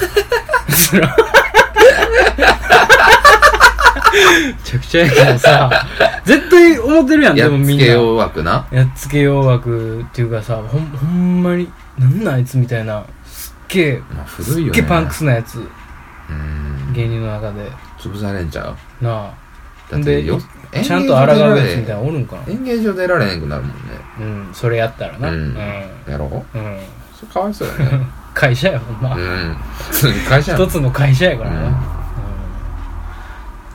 [4.17, 5.87] めちゃくちゃやけどさ。
[6.25, 7.85] 絶対思ってるやんでやっもみんな。
[7.85, 8.67] つけよう枠な。
[8.71, 13.05] やっつけよう枠っていうかさほんほんまになんなんあいつみたいな。
[13.25, 14.79] すっげえまあ古すいよね。
[14.79, 15.59] っげえパンクスなやつ。
[15.59, 16.93] うん。
[16.93, 17.71] 芸人の中で。
[17.99, 19.05] 潰されんちゃう？
[19.05, 19.31] な
[19.91, 20.39] だあってよ
[20.73, 22.43] でちゃんと抗うやつみたいなのおるんかな。
[22.53, 23.77] 演芸場出られへんくなるもんね。
[24.19, 25.31] うんそれやったらな。
[25.31, 25.55] ううん。
[25.55, 25.57] ん
[26.09, 26.59] やろう？
[26.59, 26.79] うん。
[27.15, 28.07] それかわいそうやね。
[28.35, 29.17] 会社やほんま。
[29.17, 29.57] うん。
[30.29, 30.59] 会社や。
[30.59, 31.67] ん一つの会社やからな、うん。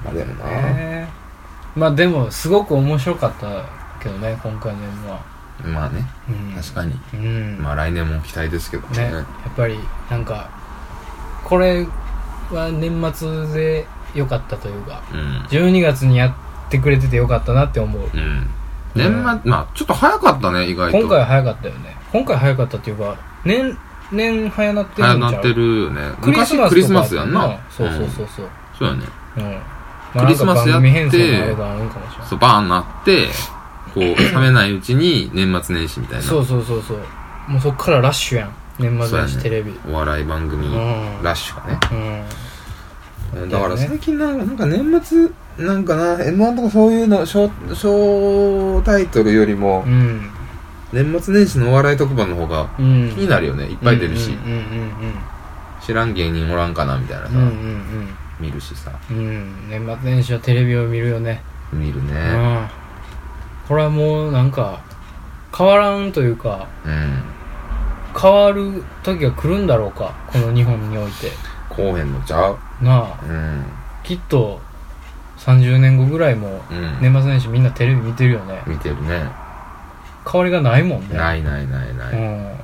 [0.10, 1.10] あでもな、ね
[1.76, 3.64] まあでもすごく面白かった
[4.04, 5.20] けどね今回の M は、
[5.64, 6.06] まあね。
[6.30, 7.00] うん、確かに。
[7.14, 7.60] うん。
[7.62, 9.08] まあ来年も期待ですけどね。
[9.08, 9.14] ね。
[9.14, 9.24] やっ
[9.56, 10.50] ぱりなんか
[11.44, 11.88] これ
[12.52, 15.42] は年末で良かったというかうん。
[15.50, 16.34] 12月にやっ
[16.70, 18.02] てくれてて良かったなって思う。
[18.14, 18.48] うん。
[18.96, 20.98] 年末、まあちょっと早かったね、意外と。
[21.00, 21.96] 今回は早かったよね。
[22.12, 23.78] 今回早かったっていうか年
[24.12, 25.20] 年早なってるんちゃう？
[25.20, 26.02] 早なってるよね。
[26.22, 27.60] クリスマスとか昔クリスマスやんな。
[27.70, 28.50] そうそうそうそう。
[28.78, 29.04] そうやね。
[30.16, 31.56] うん、クリスマスやって
[32.30, 33.28] そう、バーンなって、
[33.94, 34.02] こう、
[34.36, 36.24] 冷めないうちに年末年始みたいな。
[36.24, 36.98] そうそうそうそう。
[37.48, 38.50] もうそっからラッシュやん。
[38.78, 39.74] 年末年始テレビ。
[39.90, 41.24] お笑い番組、うん。
[41.24, 41.80] ラッシュがね。
[41.92, 42.51] うん
[43.50, 50.30] だから最近なんか、なんか年末、なんかな、M1 とかそういうの、小、小タイトルよりもう、ん。
[50.92, 53.10] 年末年始のお笑い特番の方がうん。
[53.16, 53.64] 気になるよね。
[53.66, 54.32] いっぱい出るし。
[54.32, 54.62] うんうん
[55.82, 58.08] 知らん芸人おらんかなみたいなさ、うんうんうん。
[58.40, 59.18] 見るしさ、うん。
[59.18, 61.42] うん年末年始はテレビを見るよね。
[61.74, 62.12] う見るね。
[62.14, 62.70] ん。
[63.68, 64.82] これはもうなんか
[65.58, 67.24] 変わらんというかうん。
[68.20, 71.32] 変わる時が来るんだろうかこの日本において。
[71.70, 72.58] こうへんのちゃう？
[72.82, 73.66] なあうん。
[74.04, 74.60] きっと
[75.38, 76.98] 30年後ぐらいもうん。
[77.02, 79.24] 年末年始みんなテレビ見てるよね見てるね。
[80.30, 82.14] 変わりがないもんねないないないない。
[82.14, 82.56] いうん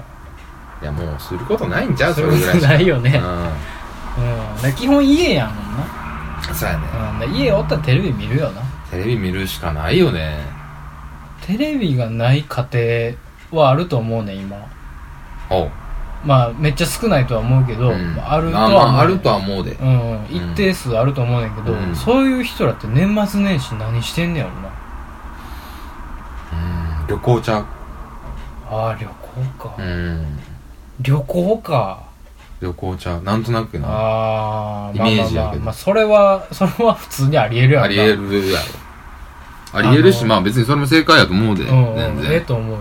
[0.84, 6.56] や、もうすることないんちゃうそれぐらいないよねううん基本家やもんな、ん。
[6.56, 7.28] そうやね。
[7.28, 10.40] うん、家おったらテレビ見るよなテレビ見るしかないよね。
[11.42, 13.16] テレビがない家
[13.52, 14.58] 庭はあると思うね今
[15.50, 15.72] おう。
[16.26, 19.72] まあめっちゃ少ないとは思うけど、うんあるとまあは思うまあ、あるとは思うで。
[19.72, 24.70] うん、一定数あると思うねんけど、うんそういう人らって年末年始何してんねやろな
[27.02, 27.08] うん。
[27.08, 27.66] 旅行ちゃう？
[28.70, 29.14] ああ旅行
[29.70, 30.40] か、うん。
[31.00, 32.04] 旅行か
[32.60, 33.24] 旅行ちゃう。
[33.24, 33.88] なんとなくな。
[33.88, 38.66] ああイメージやけどまあまあまあ、まあ、それはそれは普通にありえるやろなありえるやろ。
[39.74, 41.64] ありえるし、あのまあ別にそれも正解やと思うで。
[41.64, 42.46] うん、全うん、ええ然。
[42.46, 42.78] と思うよ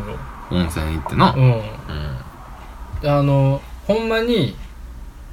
[0.50, 1.34] 温泉行ってな。
[1.36, 1.62] うんうん。
[3.04, 4.56] あのほんまに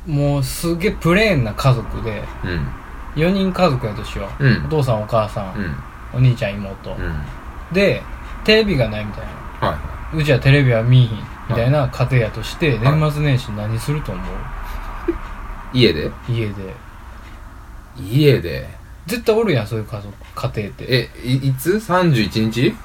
[0.05, 2.67] もうすげえプレーンな家族でうん。
[3.15, 5.75] 4人家族やとしよう、うんお父さんお母さん、うん。
[6.15, 7.21] お兄ちゃん妹、うん。
[7.71, 8.01] で
[8.43, 9.25] テレビがないみたい
[9.61, 11.17] なはうちはテレビは見いひん
[11.49, 15.77] みたいな家庭やとして、はい年末年始何すると思う？
[15.77, 15.81] い。
[15.81, 16.11] 家で？
[16.29, 16.73] 家で
[17.99, 18.67] 家で？
[19.05, 22.75] 絶対おるやんそういう家族家庭ってえ、いいつ ?31 日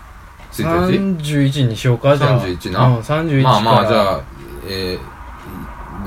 [0.52, 4.20] ?1 日31にしようかじゃあ31なうん、31からまあまあ、じゃあ、
[4.68, 4.98] え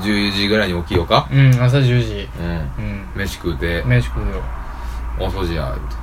[0.00, 1.28] 10時ぐらいに起きようか。
[1.30, 2.28] うん朝10時。
[2.38, 2.46] うん。
[2.46, 3.06] うん。
[3.16, 4.42] 飯食うて、飯食うよ。
[5.18, 5.96] お掃除や、言うて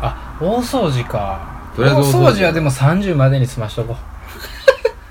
[0.00, 1.40] あ大掃除か。
[1.72, 2.28] 大とりあえず大掃除。
[2.28, 3.96] 掃除はでも30までに済ましとこう。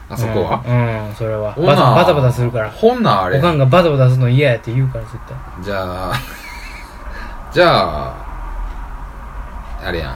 [0.14, 0.64] あそこは？
[0.66, 1.52] うん、うんそれは。
[1.54, 1.68] ほな。
[1.68, 2.70] バタバタバタするから。
[2.70, 3.40] ほんなあれ。
[3.40, 5.36] おかんがバタバタするの嫌やって言うから絶対。
[5.64, 6.14] じゃあ、
[7.52, 8.14] じゃあ、
[9.86, 10.16] あれやん。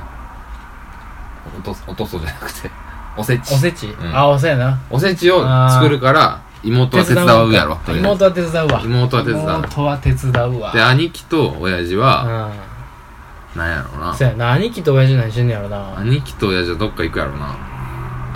[1.58, 2.70] おと、おとそじゃなくて、
[3.16, 3.54] おせち。
[3.54, 3.96] おせち、ん。
[4.14, 4.78] あおせやな。
[4.90, 7.76] おせちを作るから、妹は手伝うやろ。
[7.86, 14.24] とりあえず妹は手伝うわ妹は手伝う妹は手伝うわで、兄貴と親父は、うんなんやろなそ。
[14.24, 17.58] やな兄貴と親父何してんねやろな兄貴と親父はどっか行くやろな。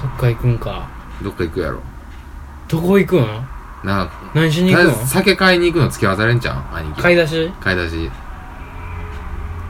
[0.01, 0.89] どっか行くんか
[1.21, 1.79] どっか行くやろ。
[2.67, 3.27] どこ行くん？
[3.83, 7.01] なんか、何しにとりあ行くん酒買いに行くの付き合わされんじゃん兄貴。
[7.01, 7.51] 買い出し？
[7.59, 8.11] 買い出し。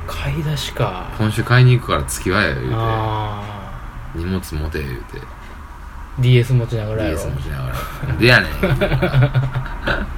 [0.07, 2.75] 買い出しか今週買いに行くから付き合えよ、言うて。
[2.77, 3.41] あ
[4.15, 5.21] 荷物持て、言うて。
[6.19, 7.15] ー DS 持ちながらやろ。
[7.17, 8.13] DS 持ちながら。
[8.17, 8.51] でやねん。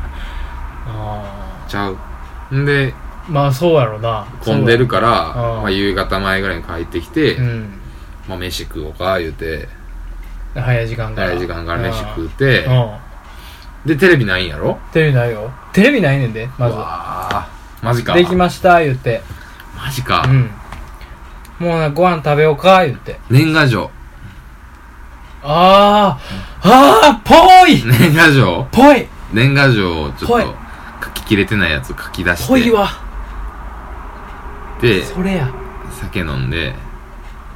[0.87, 2.55] あちゃう。
[2.55, 2.93] んで、ー
[3.29, 4.25] まあそうやろな。
[4.43, 7.79] 混んでるから、うんまあ夕方前ぐらいに帰ってきて、うん。
[8.27, 9.67] まあ飯食おうか、言うて、
[10.55, 11.27] 早い時間から。
[11.27, 12.65] 早い時間から飯食うて。
[12.65, 12.91] う、ん。
[13.85, 14.77] で、テレビないんやろ？
[14.91, 15.51] テレビないよ。
[15.73, 16.75] テレビないねんでまず。
[16.75, 16.85] うわ
[17.31, 17.47] あ
[17.81, 18.13] マジか。
[18.13, 19.21] できました言って。
[19.77, 20.23] マジか。
[20.27, 20.51] うん。
[21.59, 23.19] もうなご飯食べようか言って。
[23.29, 23.89] 年賀状。
[25.43, 27.83] あーあーぽい。
[27.85, 28.67] 年賀状？
[28.71, 29.07] ぽい。
[29.33, 30.55] 年賀状をちょっと
[31.05, 32.47] 書ききれてないやつを書き出して。
[32.47, 32.89] ぽいわ。
[34.81, 35.49] で、それや。
[36.01, 36.73] 酒飲んで、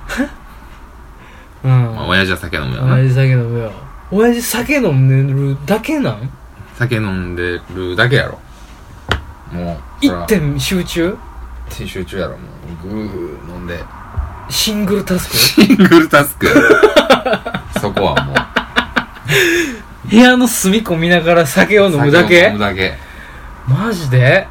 [1.64, 1.72] うん。
[1.96, 2.96] まあ親父は酒飲むよな。
[2.96, 3.72] 親父酒飲むよ。
[4.12, 6.30] 親父酒飲んでるだけなん？
[6.78, 8.40] 酒飲んでるだけやろ。
[9.52, 11.18] もう、一点集中？
[11.70, 12.38] 集中やろ、も
[12.86, 12.88] う。
[12.88, 13.80] ぐー飲んで。
[14.50, 15.36] シングルタスク？
[15.36, 16.48] シングルタスク。
[17.98, 18.36] そこはもう。
[20.10, 22.48] 部屋の隅っこ見ながら酒を飲むだけ？
[22.48, 22.94] 飲むだけ。
[23.68, 24.48] マジで？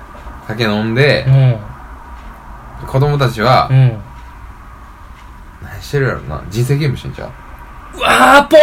[0.47, 3.99] 酒飲んでう、ん子供たちはう、ん
[5.63, 6.43] 何してるやろな？
[6.51, 7.31] 人生ゲームしてんちゃう？
[7.97, 8.61] うわーぽい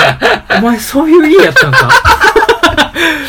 [0.58, 1.90] お前そういう家やったんか？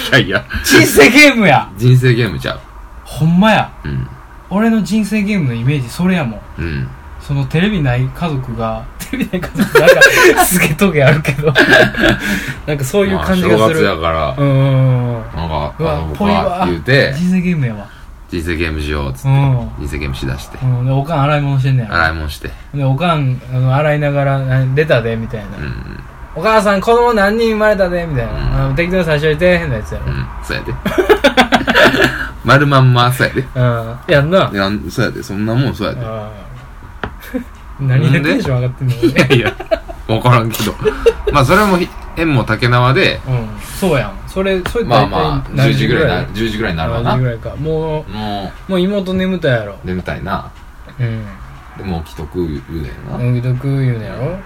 [0.10, 0.46] いやいや。
[0.64, 2.60] 人生ゲームや人生ゲームちゃう。
[3.04, 4.08] ほんまやうん。
[4.50, 6.88] 俺の人生ゲームのイメージそれやもんうん。
[7.20, 11.54] そのテレビない家族がテレビない家族なんかすげトゲあるけど。
[12.68, 13.58] なんかそういう感じがする。
[13.58, 14.36] まあ正月やから。
[14.38, 14.48] う、ん。
[14.48, 16.64] うんうんなんか、うわあのぽいわ。
[16.68, 17.86] 言うて、人生ゲームやわ。
[18.30, 19.70] 人人生ゲームしようっつって、うん。
[19.80, 20.86] 人生ゲームしだして、うん。
[20.86, 21.96] でおかん洗い物してんねや。
[21.96, 22.52] 洗い物して。
[22.74, 26.00] でおかんあの洗いながらな出たでみたいな、うん。
[26.36, 28.76] お母さん子供何人生まれたでみたいな、うん。
[28.76, 30.06] 適当に差し置いて変なやつやろ。
[30.08, 30.28] うん。
[30.44, 30.74] そうやで。
[32.44, 33.46] 丸まんまそうやで。
[33.56, 33.96] うん。
[34.08, 34.50] やんな。
[34.52, 35.24] いやんそうやで。
[35.24, 36.00] そんなもんそうやで。
[36.02, 36.55] あー
[37.80, 38.94] 何でテンション上がってんの？
[38.96, 39.56] いやいや
[40.08, 40.74] 分からんけど。
[41.32, 43.20] まあそれもひ縁も竹縄で。
[43.28, 43.60] うん。
[43.80, 44.18] そうやん。
[44.28, 46.08] それそれまあまあ10時ぐらい？
[46.08, 47.12] なな10時ぐらいになるわな。
[47.12, 47.56] 何時ぐらいか。
[47.56, 49.74] ももうもう妹眠たやろ。
[49.74, 50.52] う眠たいな。
[51.00, 51.26] うん。
[51.78, 54.38] でも起きとく言うねんな、起きとく言うねやろ？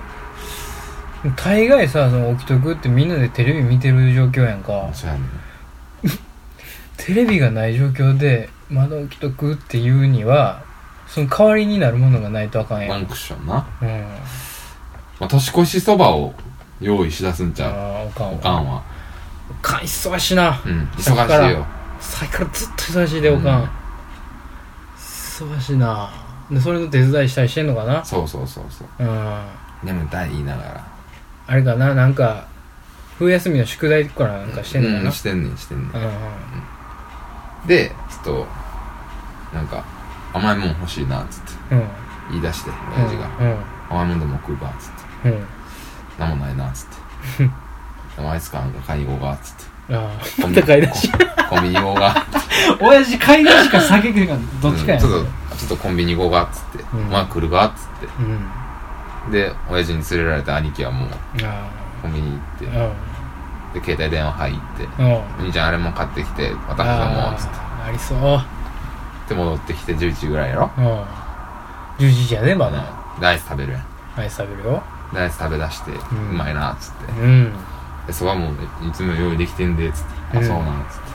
[1.36, 4.90] 大概さその起きとくってみんなでテレビ見てる状況やんか。
[4.94, 5.24] そうやねん。
[6.98, 10.64] テレビがない状況でまだ起きとくっていうには
[11.10, 12.90] その代わりになるものがないとあかんやん。
[12.92, 13.88] ワンクッションな、うん。
[15.20, 16.34] まあ、年越しそばを
[16.80, 18.84] 用意しだすんちあゃあおかんうおかんは。
[19.50, 20.62] おかん忙しいな。
[20.66, 21.66] うんさっきから忙しいよ。
[22.00, 23.70] さっきからずっと忙しいでおかん、うん。
[24.96, 26.10] 忙しいな。
[26.52, 28.06] でそれの手伝いしたりしてんのかな？
[28.06, 28.88] そうそうそうそう。
[29.00, 29.44] うん。
[29.84, 30.88] 眠たい言いながら。
[31.48, 31.96] あれかな？
[31.96, 32.48] なんか
[33.18, 35.02] 冬休みの宿題とかなんかしてんのかな？
[35.06, 36.02] うん、してんねんしてんねんうん。
[36.04, 36.08] う
[37.66, 37.68] ん。
[37.68, 38.48] でちょっと
[39.54, 39.84] なんか
[40.34, 41.76] 甘いもん欲しいなっつって。
[41.76, 41.84] うん
[42.32, 43.58] 言い出して親父が、うん。
[43.90, 44.20] 甘いもん。
[44.20, 44.92] でも食うかっつっ
[45.24, 45.46] てうん。
[46.20, 46.38] なん。
[46.38, 46.88] もないなっつっ
[47.38, 47.44] て
[48.18, 48.72] でもあいつかなん。
[48.72, 49.56] か買いに行こうかっつっ
[49.88, 49.98] てあ
[50.44, 51.12] あまた買い出し
[51.50, 52.26] コンビニ行こうか
[52.80, 55.04] 親父買い出しか酒食いかどっちかやん。
[55.04, 55.10] うん。
[55.10, 57.10] ちょっとちょっとコンビニ行こうかっつって、うん。
[57.10, 59.32] まあ来るかっつっうん。
[59.32, 61.10] てで親父に連れられた兄貴はもう
[61.44, 61.68] あ
[62.04, 65.12] コンビニ行ってあで携帯電話入ってうん。
[65.14, 65.68] お兄ちゃん。
[65.70, 68.40] あれも買ってきて私はもうつってあありそう
[69.30, 70.72] で戻ってきて11時ぐらいやろ？
[70.78, 70.86] うん。
[72.06, 72.84] 11時やねまだ。
[73.20, 73.86] でアイス食べるやん。
[74.18, 74.84] アイス食べるよ。
[75.14, 76.38] でアイス食べ出して、うん。
[76.38, 77.12] まいなっつって。
[77.22, 77.54] うん。
[78.08, 80.44] でそばもいつも用意できてんでっつって、うん。
[80.44, 81.10] あそうなんっつって。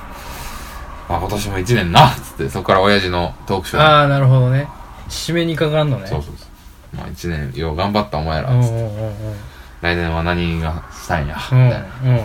[1.09, 2.49] あ今年も1年なっつって。
[2.49, 3.89] そこから親父のトークショーに。
[3.89, 4.69] ああなるほどね。
[5.09, 6.07] 締めにかかんのね。
[6.07, 6.97] そうそうそう。
[6.97, 11.71] まあ1年よう頑張ったお前らうんうんっつって、来年は何がしたいんやみうんうん。
[11.71, 12.17] たいな、いうんうん。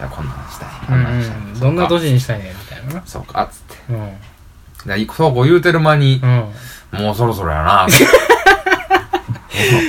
[0.00, 1.00] やこんなんしたいこうん。
[1.00, 2.94] んなんしたい、うんどんな年にしたいねんみたいな。
[2.94, 3.92] なそうかっつって。
[3.92, 4.12] うん
[4.86, 7.04] でそうこう言うてる間に、うん。
[7.04, 7.86] もうそろそろやな。
[7.86, 7.94] っ て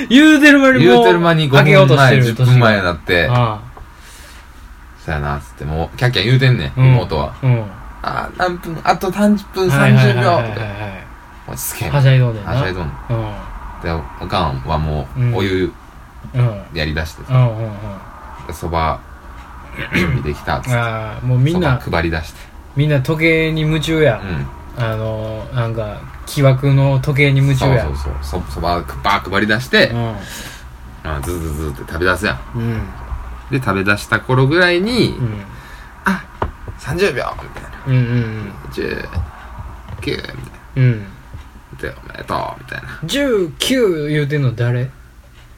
[0.08, 2.42] 言うてる間にも言うてる間に5開けよう分前として。
[2.42, 3.58] る10分前になってあ
[5.04, 6.86] そうやなっつってもうキャッキャ言うてんねん、あうん。
[6.94, 7.34] 妹は。
[7.42, 7.64] うん。
[8.02, 10.42] あー何分あと30分はいはい30秒
[11.46, 12.50] 落ち着けいはしゃいどんでんな。
[12.52, 12.92] はしゃいどん。
[13.10, 13.32] うん
[13.82, 15.70] でおかんはもうお湯
[16.34, 16.62] うん。
[16.72, 17.72] やりだしてうんうんうん。
[18.46, 18.98] でそば
[19.94, 20.76] 準備できたっつって。
[20.76, 22.40] ああもうみんな配り出して。
[22.76, 24.20] みんな時計に夢中や。
[24.22, 27.84] うんあのーなんか木枠の時計に夢中や。
[27.84, 28.42] そうそうそう。
[28.46, 30.16] そそばバー配り出して、うん。
[31.04, 32.58] あズズズって食べ出すやん。
[32.58, 32.82] うん。
[33.50, 35.44] で食べ出した頃ぐらいに、うん。
[36.04, 36.24] あ
[36.80, 37.70] 30秒みたいな。
[37.86, 39.08] うんうん10
[40.00, 40.36] 9みたいな。
[40.76, 41.06] うん。
[41.80, 42.88] でおめでとうみたいな。
[43.02, 44.90] 19言うてんの誰？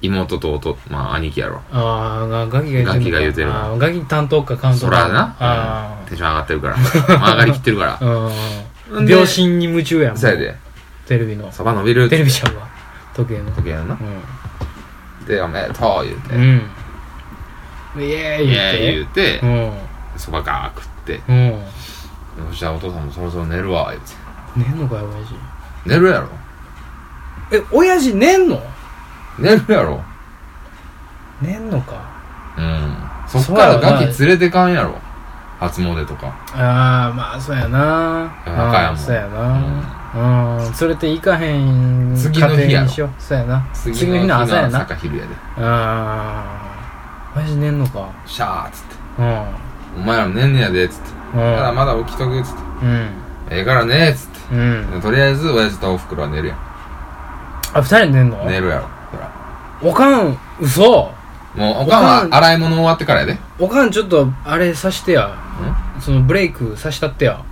[0.03, 1.63] 妹と弟まあ兄貴やろ。
[1.73, 2.99] ああガキが言うてんのか。
[2.99, 5.37] ガキが言うてるあーガキ担当か関東そらな。
[5.39, 6.77] あテンション上がってるから。
[7.19, 7.93] まあ上がりきってるから。
[7.95, 8.33] あ うん
[9.07, 10.17] 秒針に夢中やん。
[10.17, 10.55] そうやで。
[11.07, 11.51] テレビの。
[11.53, 12.69] そば伸びるテレビちゃうわ。
[13.15, 13.51] 時計の。
[13.53, 13.95] 時計やな。
[13.95, 13.99] う
[15.29, 16.41] でおめでとう言うて、ん
[17.97, 18.03] うん。
[18.03, 19.41] イエーイイエーイ言うて。
[20.17, 21.21] そばガー食って。
[21.29, 21.49] うん。
[21.49, 21.61] よ
[22.53, 24.13] しじゃあお父さんもそろそろ寝るわ言うて。
[24.57, 25.35] 寝んのかよ親父。
[25.87, 26.29] 寝るやろ。
[27.53, 28.63] え親父寝んの？
[29.39, 30.03] 寝るやろ。
[31.41, 31.95] 寝んのか。
[32.57, 32.97] うん。
[33.29, 34.99] そっからガキ連れてかんやろ
[35.59, 36.27] 初詣とか。
[36.55, 38.31] ああまあそうやな。
[38.47, 39.37] 夜中やもんあーそうやな。
[40.15, 40.73] うん。
[40.81, 42.89] 連れて行かへん次の日やろ。
[43.19, 43.67] そうやな。
[43.73, 44.79] 次の日の朝やな。
[44.81, 46.45] 朝か昼やであ
[47.35, 48.11] あ親父寝んのか。
[48.27, 48.95] シャーっつって。
[49.19, 49.47] うん。
[50.03, 51.11] お前らも寝んねやでっつって。
[51.35, 51.41] うん。
[51.41, 52.61] まだまだ起きとくっつって。
[52.83, 53.09] うん。
[53.51, 54.55] ええからねっつって。
[54.55, 55.01] うん。
[55.01, 56.59] とりあえず親父とおふくろは寝るやん。
[57.75, 58.45] あ二人で寝んの？
[58.45, 58.83] 寝るやろ。
[58.83, 59.31] ほら。
[59.83, 61.11] おかん嘘
[61.57, 63.39] もうおかんは洗い物終わってからやで。
[63.59, 65.35] おかんちょっとあれさしてや。
[66.01, 67.43] そのブレイクさしたってや。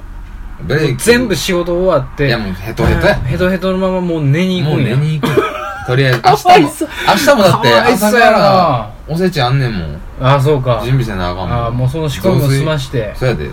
[0.63, 1.03] ブレイク？
[1.03, 2.27] 全部仕事終わって。
[2.27, 3.15] いやもうヘトヘトや。
[3.15, 4.97] ヘトヘトのままもう寝に行もうくんや。
[4.97, 5.35] 寝に行く。
[5.87, 6.69] とりあえず明日も明
[7.17, 10.01] 日もだってかわいそうや朝からなおせちあんねんもん。
[10.21, 10.81] ああそうか。
[10.83, 11.59] 準備せなあかんもん。
[11.59, 13.13] ああもうその仕込みも済まして。
[13.17, 13.51] そうやで。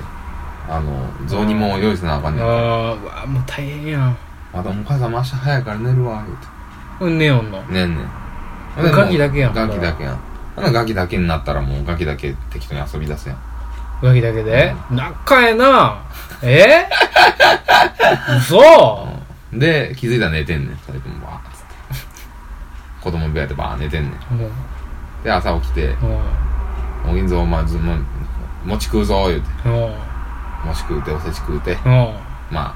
[0.69, 0.91] あの
[1.27, 2.45] 雑煮も用意せなあかんねん。
[2.45, 4.17] ああうわもう大変やん。
[4.53, 6.47] まだお母さんも明日早いから寝るわ言うて。
[7.01, 7.61] うん寝よんの？
[7.63, 8.91] ねんねん。
[8.91, 10.19] ガキだけやんガキだけやん
[10.55, 13.37] ほなガキだけになったらもうガキだけ適当に遊び出すやん
[14.01, 14.75] ガキだけで？
[14.89, 16.03] 仲ええな。
[16.41, 16.87] え？
[18.39, 18.59] 嘘。
[19.53, 20.75] で気づいたら寝てんねん。
[20.75, 21.65] 二人ともバーッつって。
[23.03, 24.11] 子供部屋でバーン寝てんねん。
[24.37, 24.51] もう
[25.23, 26.19] で朝起きても
[27.07, 27.95] 「おぎんぞお前ずも
[28.65, 29.47] 餅食うぞ」言うて。
[30.65, 32.75] 餅食うておせち食うてま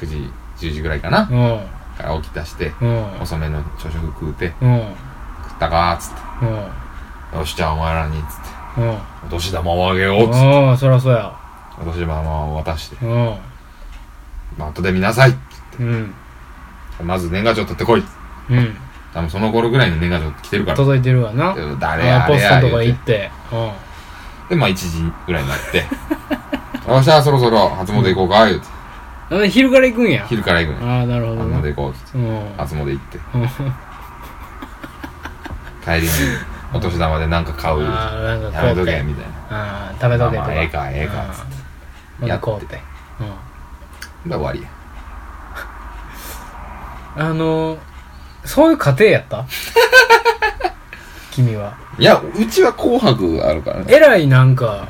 [0.00, 1.28] 9時10時ぐらいかな。
[1.30, 1.60] うん。
[1.96, 3.20] から起き出してうん。
[3.20, 4.52] 遅めの朝食食うて。
[4.62, 4.80] うん。
[4.80, 5.11] 食
[5.66, 6.48] ったかつっうん。
[7.30, 8.26] てよしじゃあお前らにっつっ
[8.76, 8.80] て。
[8.80, 8.90] うん。
[9.26, 10.76] お年玉をあげようっつって。
[10.76, 11.32] そりゃそうや。
[11.80, 13.04] お年玉を渡して。
[13.04, 13.36] うん。
[14.58, 15.34] まあ後で見なさい
[15.80, 16.14] うん。
[17.02, 18.02] まず年賀状取ってこい。
[18.50, 18.76] うん。
[19.14, 20.76] 多分その頃ぐらいに年賀状来てるから。
[20.76, 21.54] 届いてるわな。
[21.54, 23.12] で誰やあポストとこに行って。
[23.12, 24.48] てうん。
[24.50, 25.86] でまあ1時ぐらいになって。
[26.88, 29.48] よっしゃそろそろ初詣行こうか言うて。
[29.48, 30.26] 昼から行くんや。
[30.28, 31.56] 昼から行くのああなるほどな。
[31.56, 32.18] 初詣行こうっつって。
[32.18, 32.54] うん。
[32.58, 33.18] 初詣行って。
[33.34, 33.91] うん
[35.84, 36.08] 帰りに
[36.72, 39.30] お年玉で何か買う言うてああなんかやめとけみたいな。
[39.50, 40.48] ああ食べとけとか。
[40.48, 41.52] まあまあええかええかっつって。
[42.22, 42.44] うんやって。
[42.44, 42.80] こうて。
[44.24, 44.30] うん。
[44.30, 44.68] で終わりや。
[47.16, 47.76] あの
[48.44, 49.44] そういう家庭やった？
[51.30, 51.74] 君は。
[51.98, 53.84] いやうちは紅白あるからね。
[53.88, 54.86] えらいなんか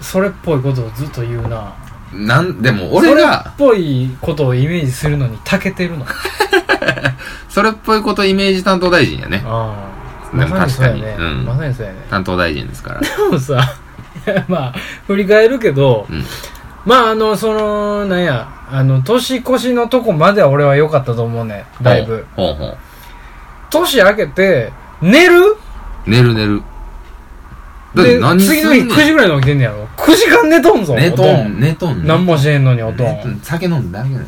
[0.00, 1.72] それっぽいことをずっと言うな。
[2.12, 6.06] なんでも俺それっがぽいことをイメージするのに長けてるの
[7.54, 9.40] それっぽいことイメージ担当大臣やね。
[9.46, 9.92] あ
[10.34, 11.02] あでもまさにそうやね。
[11.02, 11.24] 確かに。
[11.24, 11.44] うん。
[11.44, 11.98] まさにそうやね。
[12.10, 13.00] 担当大臣ですから。
[13.00, 13.76] でもさ
[14.26, 14.74] いや まあ
[15.06, 16.24] 振り返るけど、うん。
[16.84, 21.64] まああのそのなんやあの年越しのとこまでは俺は良かったと思うね。
[21.80, 22.26] だいぶ。
[22.34, 22.76] ほうほう
[23.70, 25.56] 年明けて寝る？
[26.06, 26.60] 寝る寝る。
[27.94, 29.88] だってで何すん次の日ねん9時ぐらいに起きてんねやろ。
[29.96, 31.60] 9時間寝とんぞ寝とおん。
[31.60, 31.98] 寝とん。
[31.98, 33.06] ね何もしてんのにおとん。
[33.06, 33.38] 寝とん。
[33.44, 34.26] 酒飲んだだけなのい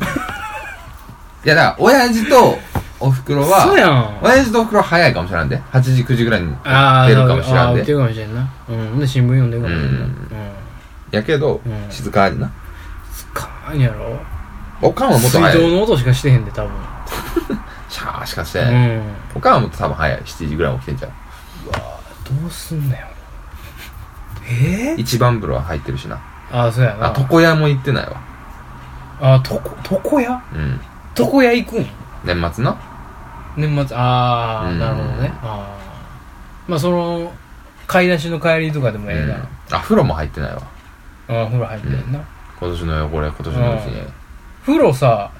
[1.43, 2.57] やだから親父と
[2.99, 4.19] おふくろはそうやん。
[4.21, 5.57] 親父とおふくろは早いかもしれんで。
[5.71, 7.59] 8時9時ぐらいにああ出るかもしれんで。
[7.59, 8.47] ああ起きてるかもしれんな。
[8.69, 8.99] うん。
[8.99, 9.99] で新聞読んでるかもしれんな。
[9.99, 10.05] うん。
[10.05, 10.15] うん。
[11.11, 11.91] やけどうん。
[11.91, 12.51] 静かにな。
[13.33, 14.19] かんやろ。
[14.81, 15.61] おかんはもっと水早い。
[15.61, 16.71] 道の音しかしてへんで多分。
[17.89, 19.01] シャーしかしてうん。
[19.35, 20.21] おかんはもっと多分早い。
[20.23, 23.07] 7時ぐらい起きてんじゃんどうすんだよ。
[24.49, 26.19] ええ一番風呂は入ってるしな。
[26.51, 27.07] ああそうやな。
[27.07, 28.21] あ床屋も行ってないわ。
[29.19, 30.41] あとこ床屋？
[30.53, 30.79] うん。
[31.17, 31.85] 床屋行くん？
[32.23, 32.77] 年末な
[33.57, 34.79] 年末ああ、うん。
[34.79, 35.33] なるほどね。
[35.41, 35.77] ああ
[36.67, 37.33] まあその
[37.87, 39.41] 買い出しの帰りとかでもええな、うん。
[39.71, 40.61] あ風呂も入ってないわ。
[41.29, 42.19] ああ風呂入ってんな、
[42.59, 44.01] 今年の汚れ今年のうちに。
[44.65, 45.31] 風呂さ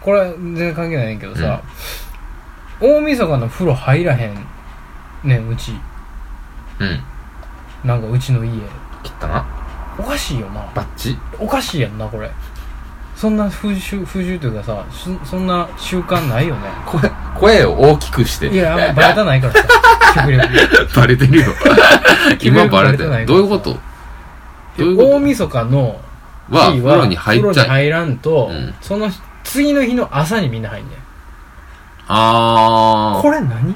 [0.00, 1.62] これ全然関係ないねんけどさ、
[2.80, 4.34] 大晦日の風呂入らへん
[5.24, 5.72] ねんうち。
[6.80, 7.00] うん。
[7.84, 8.50] なんかうちの家。
[9.02, 9.46] 切ったな。
[9.98, 10.70] おかしいよな。
[10.74, 11.16] バッチ。
[11.38, 12.30] おかしいやんなこれ。
[13.16, 16.68] そんな風習風習というかさそそんな習慣ないよね。
[16.86, 17.00] 声
[17.38, 18.48] 声を大きくして。
[18.48, 19.60] いやあんまバレたないからさ。
[20.14, 20.48] 極力。
[20.96, 21.46] バレてるよ。
[22.40, 23.26] 今バレてる。
[23.26, 23.76] どういうこと？
[24.78, 26.00] 大晦日の
[26.50, 27.54] は日風呂に入っちゃい。
[27.54, 28.74] 風呂に入らんと、うん。
[28.80, 29.10] その
[29.44, 30.98] 次の日の朝にみんな入んねん。
[32.08, 33.74] あこれ何？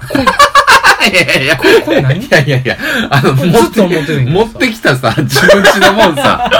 [0.00, 0.06] あ
[1.06, 1.56] いやいやいや。
[1.56, 2.18] これ何？
[2.18, 2.76] いやいやいや。
[3.10, 6.50] あのこれ持ずっと思って持ってきたさ自分ちのもんさ。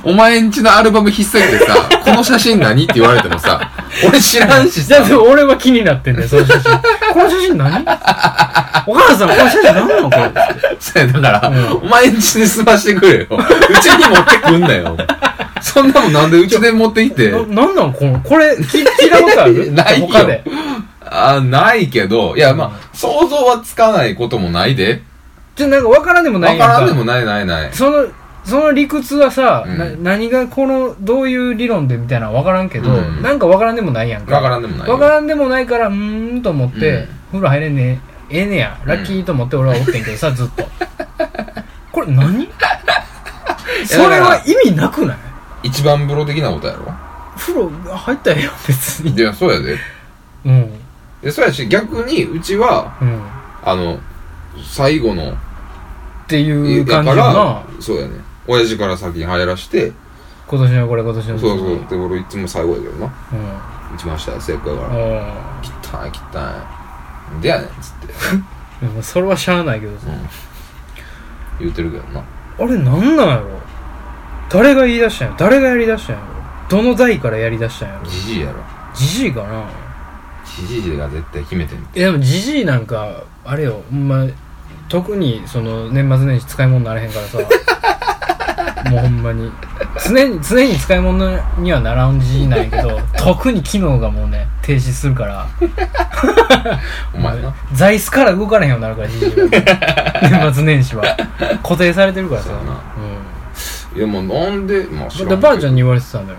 [0.04, 3.70] お前んちのアルバム引っ提げてさこの写真何って言われてもさ
[4.06, 5.04] 俺知らんしさ。
[5.20, 6.78] 俺は気になってんねんその写真。
[7.12, 7.84] この写真何？
[8.86, 10.10] お母さんこの写真何なの？
[10.10, 10.30] これ。
[10.78, 11.72] そうやだから、うん。
[11.78, 13.26] お前んちで済ましてくれよ。
[13.30, 13.36] う
[13.82, 14.96] ちに持ってくんなよ。
[15.60, 17.30] そんなもんなんでうちで持ってきて。
[17.32, 19.72] ななんなんこのこれ聞聞いたことある？
[19.74, 20.06] ないよ。
[20.06, 20.44] 他で
[21.10, 25.02] あないけどいやまあ想像はつかないこともないで。
[25.56, 26.74] じゃあなんか分からんでもないわやんか。
[26.74, 27.72] からんでもないないない。
[27.72, 28.06] その
[28.44, 29.76] その理屈はさ、うん。
[29.78, 33.22] な何がこのどういう理論でみたいなのは分からんけど、うん。
[33.22, 34.36] なんか分からんでもないやんか。
[34.36, 34.96] わからんでもないよ。
[34.96, 38.00] 分からんでもないからうーんと思って、風呂入れんね
[38.30, 40.64] ええねやラッキーと思って俺はおってんけどさ ずっと。
[41.92, 42.48] これ何？
[43.84, 45.16] それは意味なくない？
[45.64, 46.92] 一番風呂的なことやろ。
[47.36, 49.12] 風呂入ったらええよ別に。
[49.14, 49.76] いやそうやで。
[50.46, 50.70] うん
[51.22, 53.20] でそうやし逆にうちはうん。
[53.64, 53.98] あの
[54.64, 55.34] 最後のっ
[56.26, 57.62] ていう感じだからよな。
[57.80, 58.14] そうやね。
[58.46, 59.92] 親父から先に入らして
[60.46, 61.38] 今年のこれ今年の。
[61.38, 61.86] そうそう。
[61.88, 63.06] で俺いつも最後やけどな。
[63.06, 63.08] う
[63.92, 63.96] ん。
[63.96, 64.96] 一番下や成功やから。
[64.96, 65.02] うん。
[66.02, 67.42] 汚い汚い。
[67.42, 68.06] でやねんっつって、
[68.86, 70.28] でもそれはしゃあないけどさ、うん、
[71.60, 72.20] 言うてるけどな。
[72.20, 73.60] あれなんなんやろ？
[74.48, 75.32] 誰が言い出したんや？
[75.32, 76.78] ろ誰がやり出したんやろ？
[76.78, 78.06] どの代からやり出したんやろ？
[78.08, 78.62] じじいやろ。
[78.94, 79.64] じじいかな
[80.66, 83.82] じじいが絶対決めてんいやでもじじいなんかあれよ。
[83.90, 84.26] ほんま
[84.88, 87.38] 特にその年末年始使い物になれへんからさ。
[88.90, 89.50] もうほんまに。
[90.06, 95.46] 常に常に使い物にはならんじじいなんやけど 特に機能がもうね停止するから。
[97.14, 97.54] お前な。
[97.72, 99.34] 座椅子から動かれへんようになるからじじいは。
[100.22, 101.02] 年末年始は。
[101.62, 102.48] 固定されてるからさ。
[102.48, 103.98] そうん。
[103.98, 106.38] いやもうなんでまあ知らんでばあちゃんに言われてたんだよ。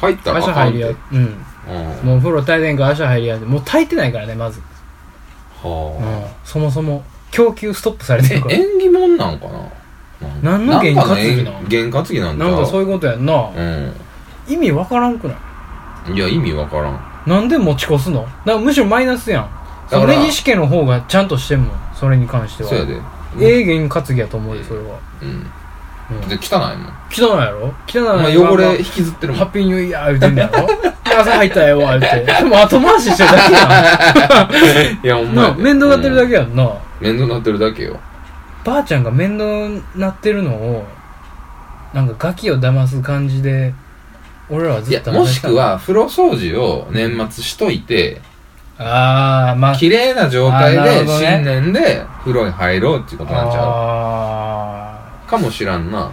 [0.00, 0.72] 入ったらあ足かんって。
[0.72, 2.08] 入りやうんうん。
[2.08, 3.46] もう風呂炊いてんから足入りやで。
[3.46, 4.60] もう炊いてないからねまず、
[5.64, 5.70] うん。
[5.70, 8.54] は、そもそも供給ストップされあてるから。
[8.54, 9.68] え縁起物なんかな？
[10.42, 12.38] 何の験担ぎななんかの担ぎなん？
[12.38, 13.92] だなんかそういうことやんな、うん。
[14.48, 15.34] 意味わからんくな
[16.08, 16.12] い？
[16.12, 17.00] いや意味わからん。
[17.26, 18.22] なんで持ち越すの？
[18.22, 19.50] だからむしろマイナスやん。
[19.90, 22.68] だから根岸家の方がちゃんとしてんもんそれに関しては。
[22.70, 23.00] そうやで。
[23.40, 25.46] ええ験担ぎやと思うでそれは、うん。
[26.16, 26.28] うん。
[26.28, 26.92] で汚いもん。
[27.10, 27.74] 汚いやろ？
[27.86, 29.40] 汚いお前汚れ引きずってるもん。
[29.40, 30.68] ハッピーニューイヤー言うてんねやろ？
[31.20, 32.24] 朝入ったよ言うて。
[32.26, 37.98] でも後回ししてるだけや いやほんんなあ面倒がってるだけやんな、面倒なってるだけよ。
[38.64, 39.44] ばあちゃんが面倒
[39.96, 40.86] なってるのを
[41.92, 43.74] なんかガキを騙す感じで
[44.48, 48.20] 俺らはいずっとやもしくは風呂掃除を年末しといて
[48.78, 49.76] ああまあ。
[49.76, 56.06] 綺麗な状態で新年で風呂に入ろうっていうことなんちゃあうかもしらんな。
[56.08, 56.10] ー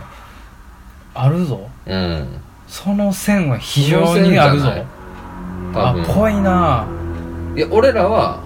[1.14, 1.68] あるぞ。
[1.86, 2.41] うん
[2.72, 4.72] その線は非常にあるぞ。
[5.76, 6.06] あ分。
[6.06, 6.88] ぽいな。
[7.54, 8.42] いや俺らは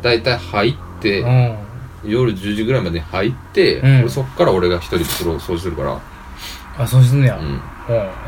[0.00, 1.58] だいたい入って、うん。
[2.02, 4.00] 夜10時ぐらいまでに入って、うん。
[4.00, 6.00] 俺そっから俺が一人で風呂掃除するから、
[6.78, 7.36] あそうすんねや。
[7.36, 7.60] ううん。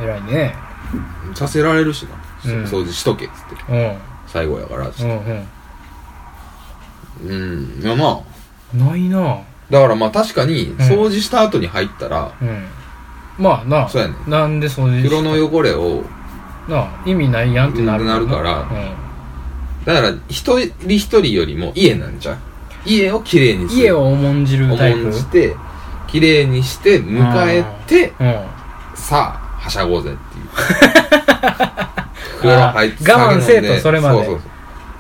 [0.05, 0.55] 偉いね。
[1.30, 2.05] ん、させられるし
[2.45, 2.64] な、うん。
[2.64, 3.72] 掃除しとけっつって。
[3.72, 3.99] うん。
[4.26, 5.05] 最後やからっつって。
[5.05, 5.47] うん
[7.26, 7.49] うん。
[7.78, 7.82] うん。
[7.82, 8.20] いやな
[8.74, 9.38] ないな。
[9.70, 10.76] だからまあ確かにん。
[10.76, 12.66] 掃除した後に入ったら、うん
[13.41, 16.05] まあなそうやねなんで掃除し風呂の汚れを。
[16.68, 18.61] なあ意味ないやんってなるなるから。
[18.61, 19.84] うん。
[19.84, 22.36] だから一人一人よりも家なんじゃう？
[22.84, 23.82] 家をきれいにする。
[23.82, 25.01] 家を重んじるタイプ？
[25.01, 25.57] 重んじて
[26.07, 28.45] きれいにして迎えてうん。
[28.95, 30.47] さあはしゃごうぜっていう。
[32.41, 34.14] 風呂入ってあー我慢せえと酒飲んでそれまで。
[34.16, 34.51] そうそうそう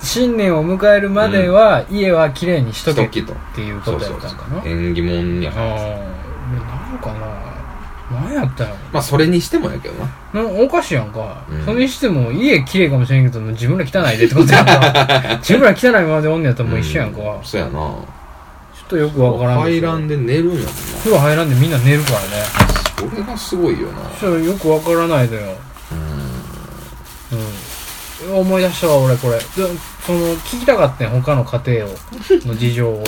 [0.02, 4.62] 新年を迎えるまでは、家は綺麗にしとけっしときとていうことやったんかな。
[4.64, 7.49] 縁起物やああなんかな
[8.10, 10.42] 何やったんやまあそれにしてもやけどな。
[10.42, 11.64] ろなおかしいやんか、うん。
[11.64, 15.38] それにしても家綺麗かもしれんけど自分ら汚いでってことやんか。
[15.40, 17.90] 自分ら汚いままでおんねやったらもう一緒やんか、ちょうそうやな。
[17.90, 20.70] っとよくわからん入らんでで寝るんやもんな。
[20.70, 22.26] 風呂入らんでみんな寝るからね。
[22.98, 24.10] それがすごいよな。
[24.18, 25.56] ちょっとよくわからないのよ。
[28.32, 28.34] うん。
[28.34, 28.40] うん。
[28.40, 29.38] 思い出したわ俺これ。
[29.38, 29.42] で
[30.04, 31.90] その聞きたかったん他の家庭を。
[32.46, 33.04] の事情を。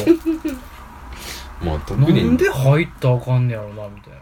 [1.62, 4.21] まあ特なんにで入ったらあかんねやろなみたいな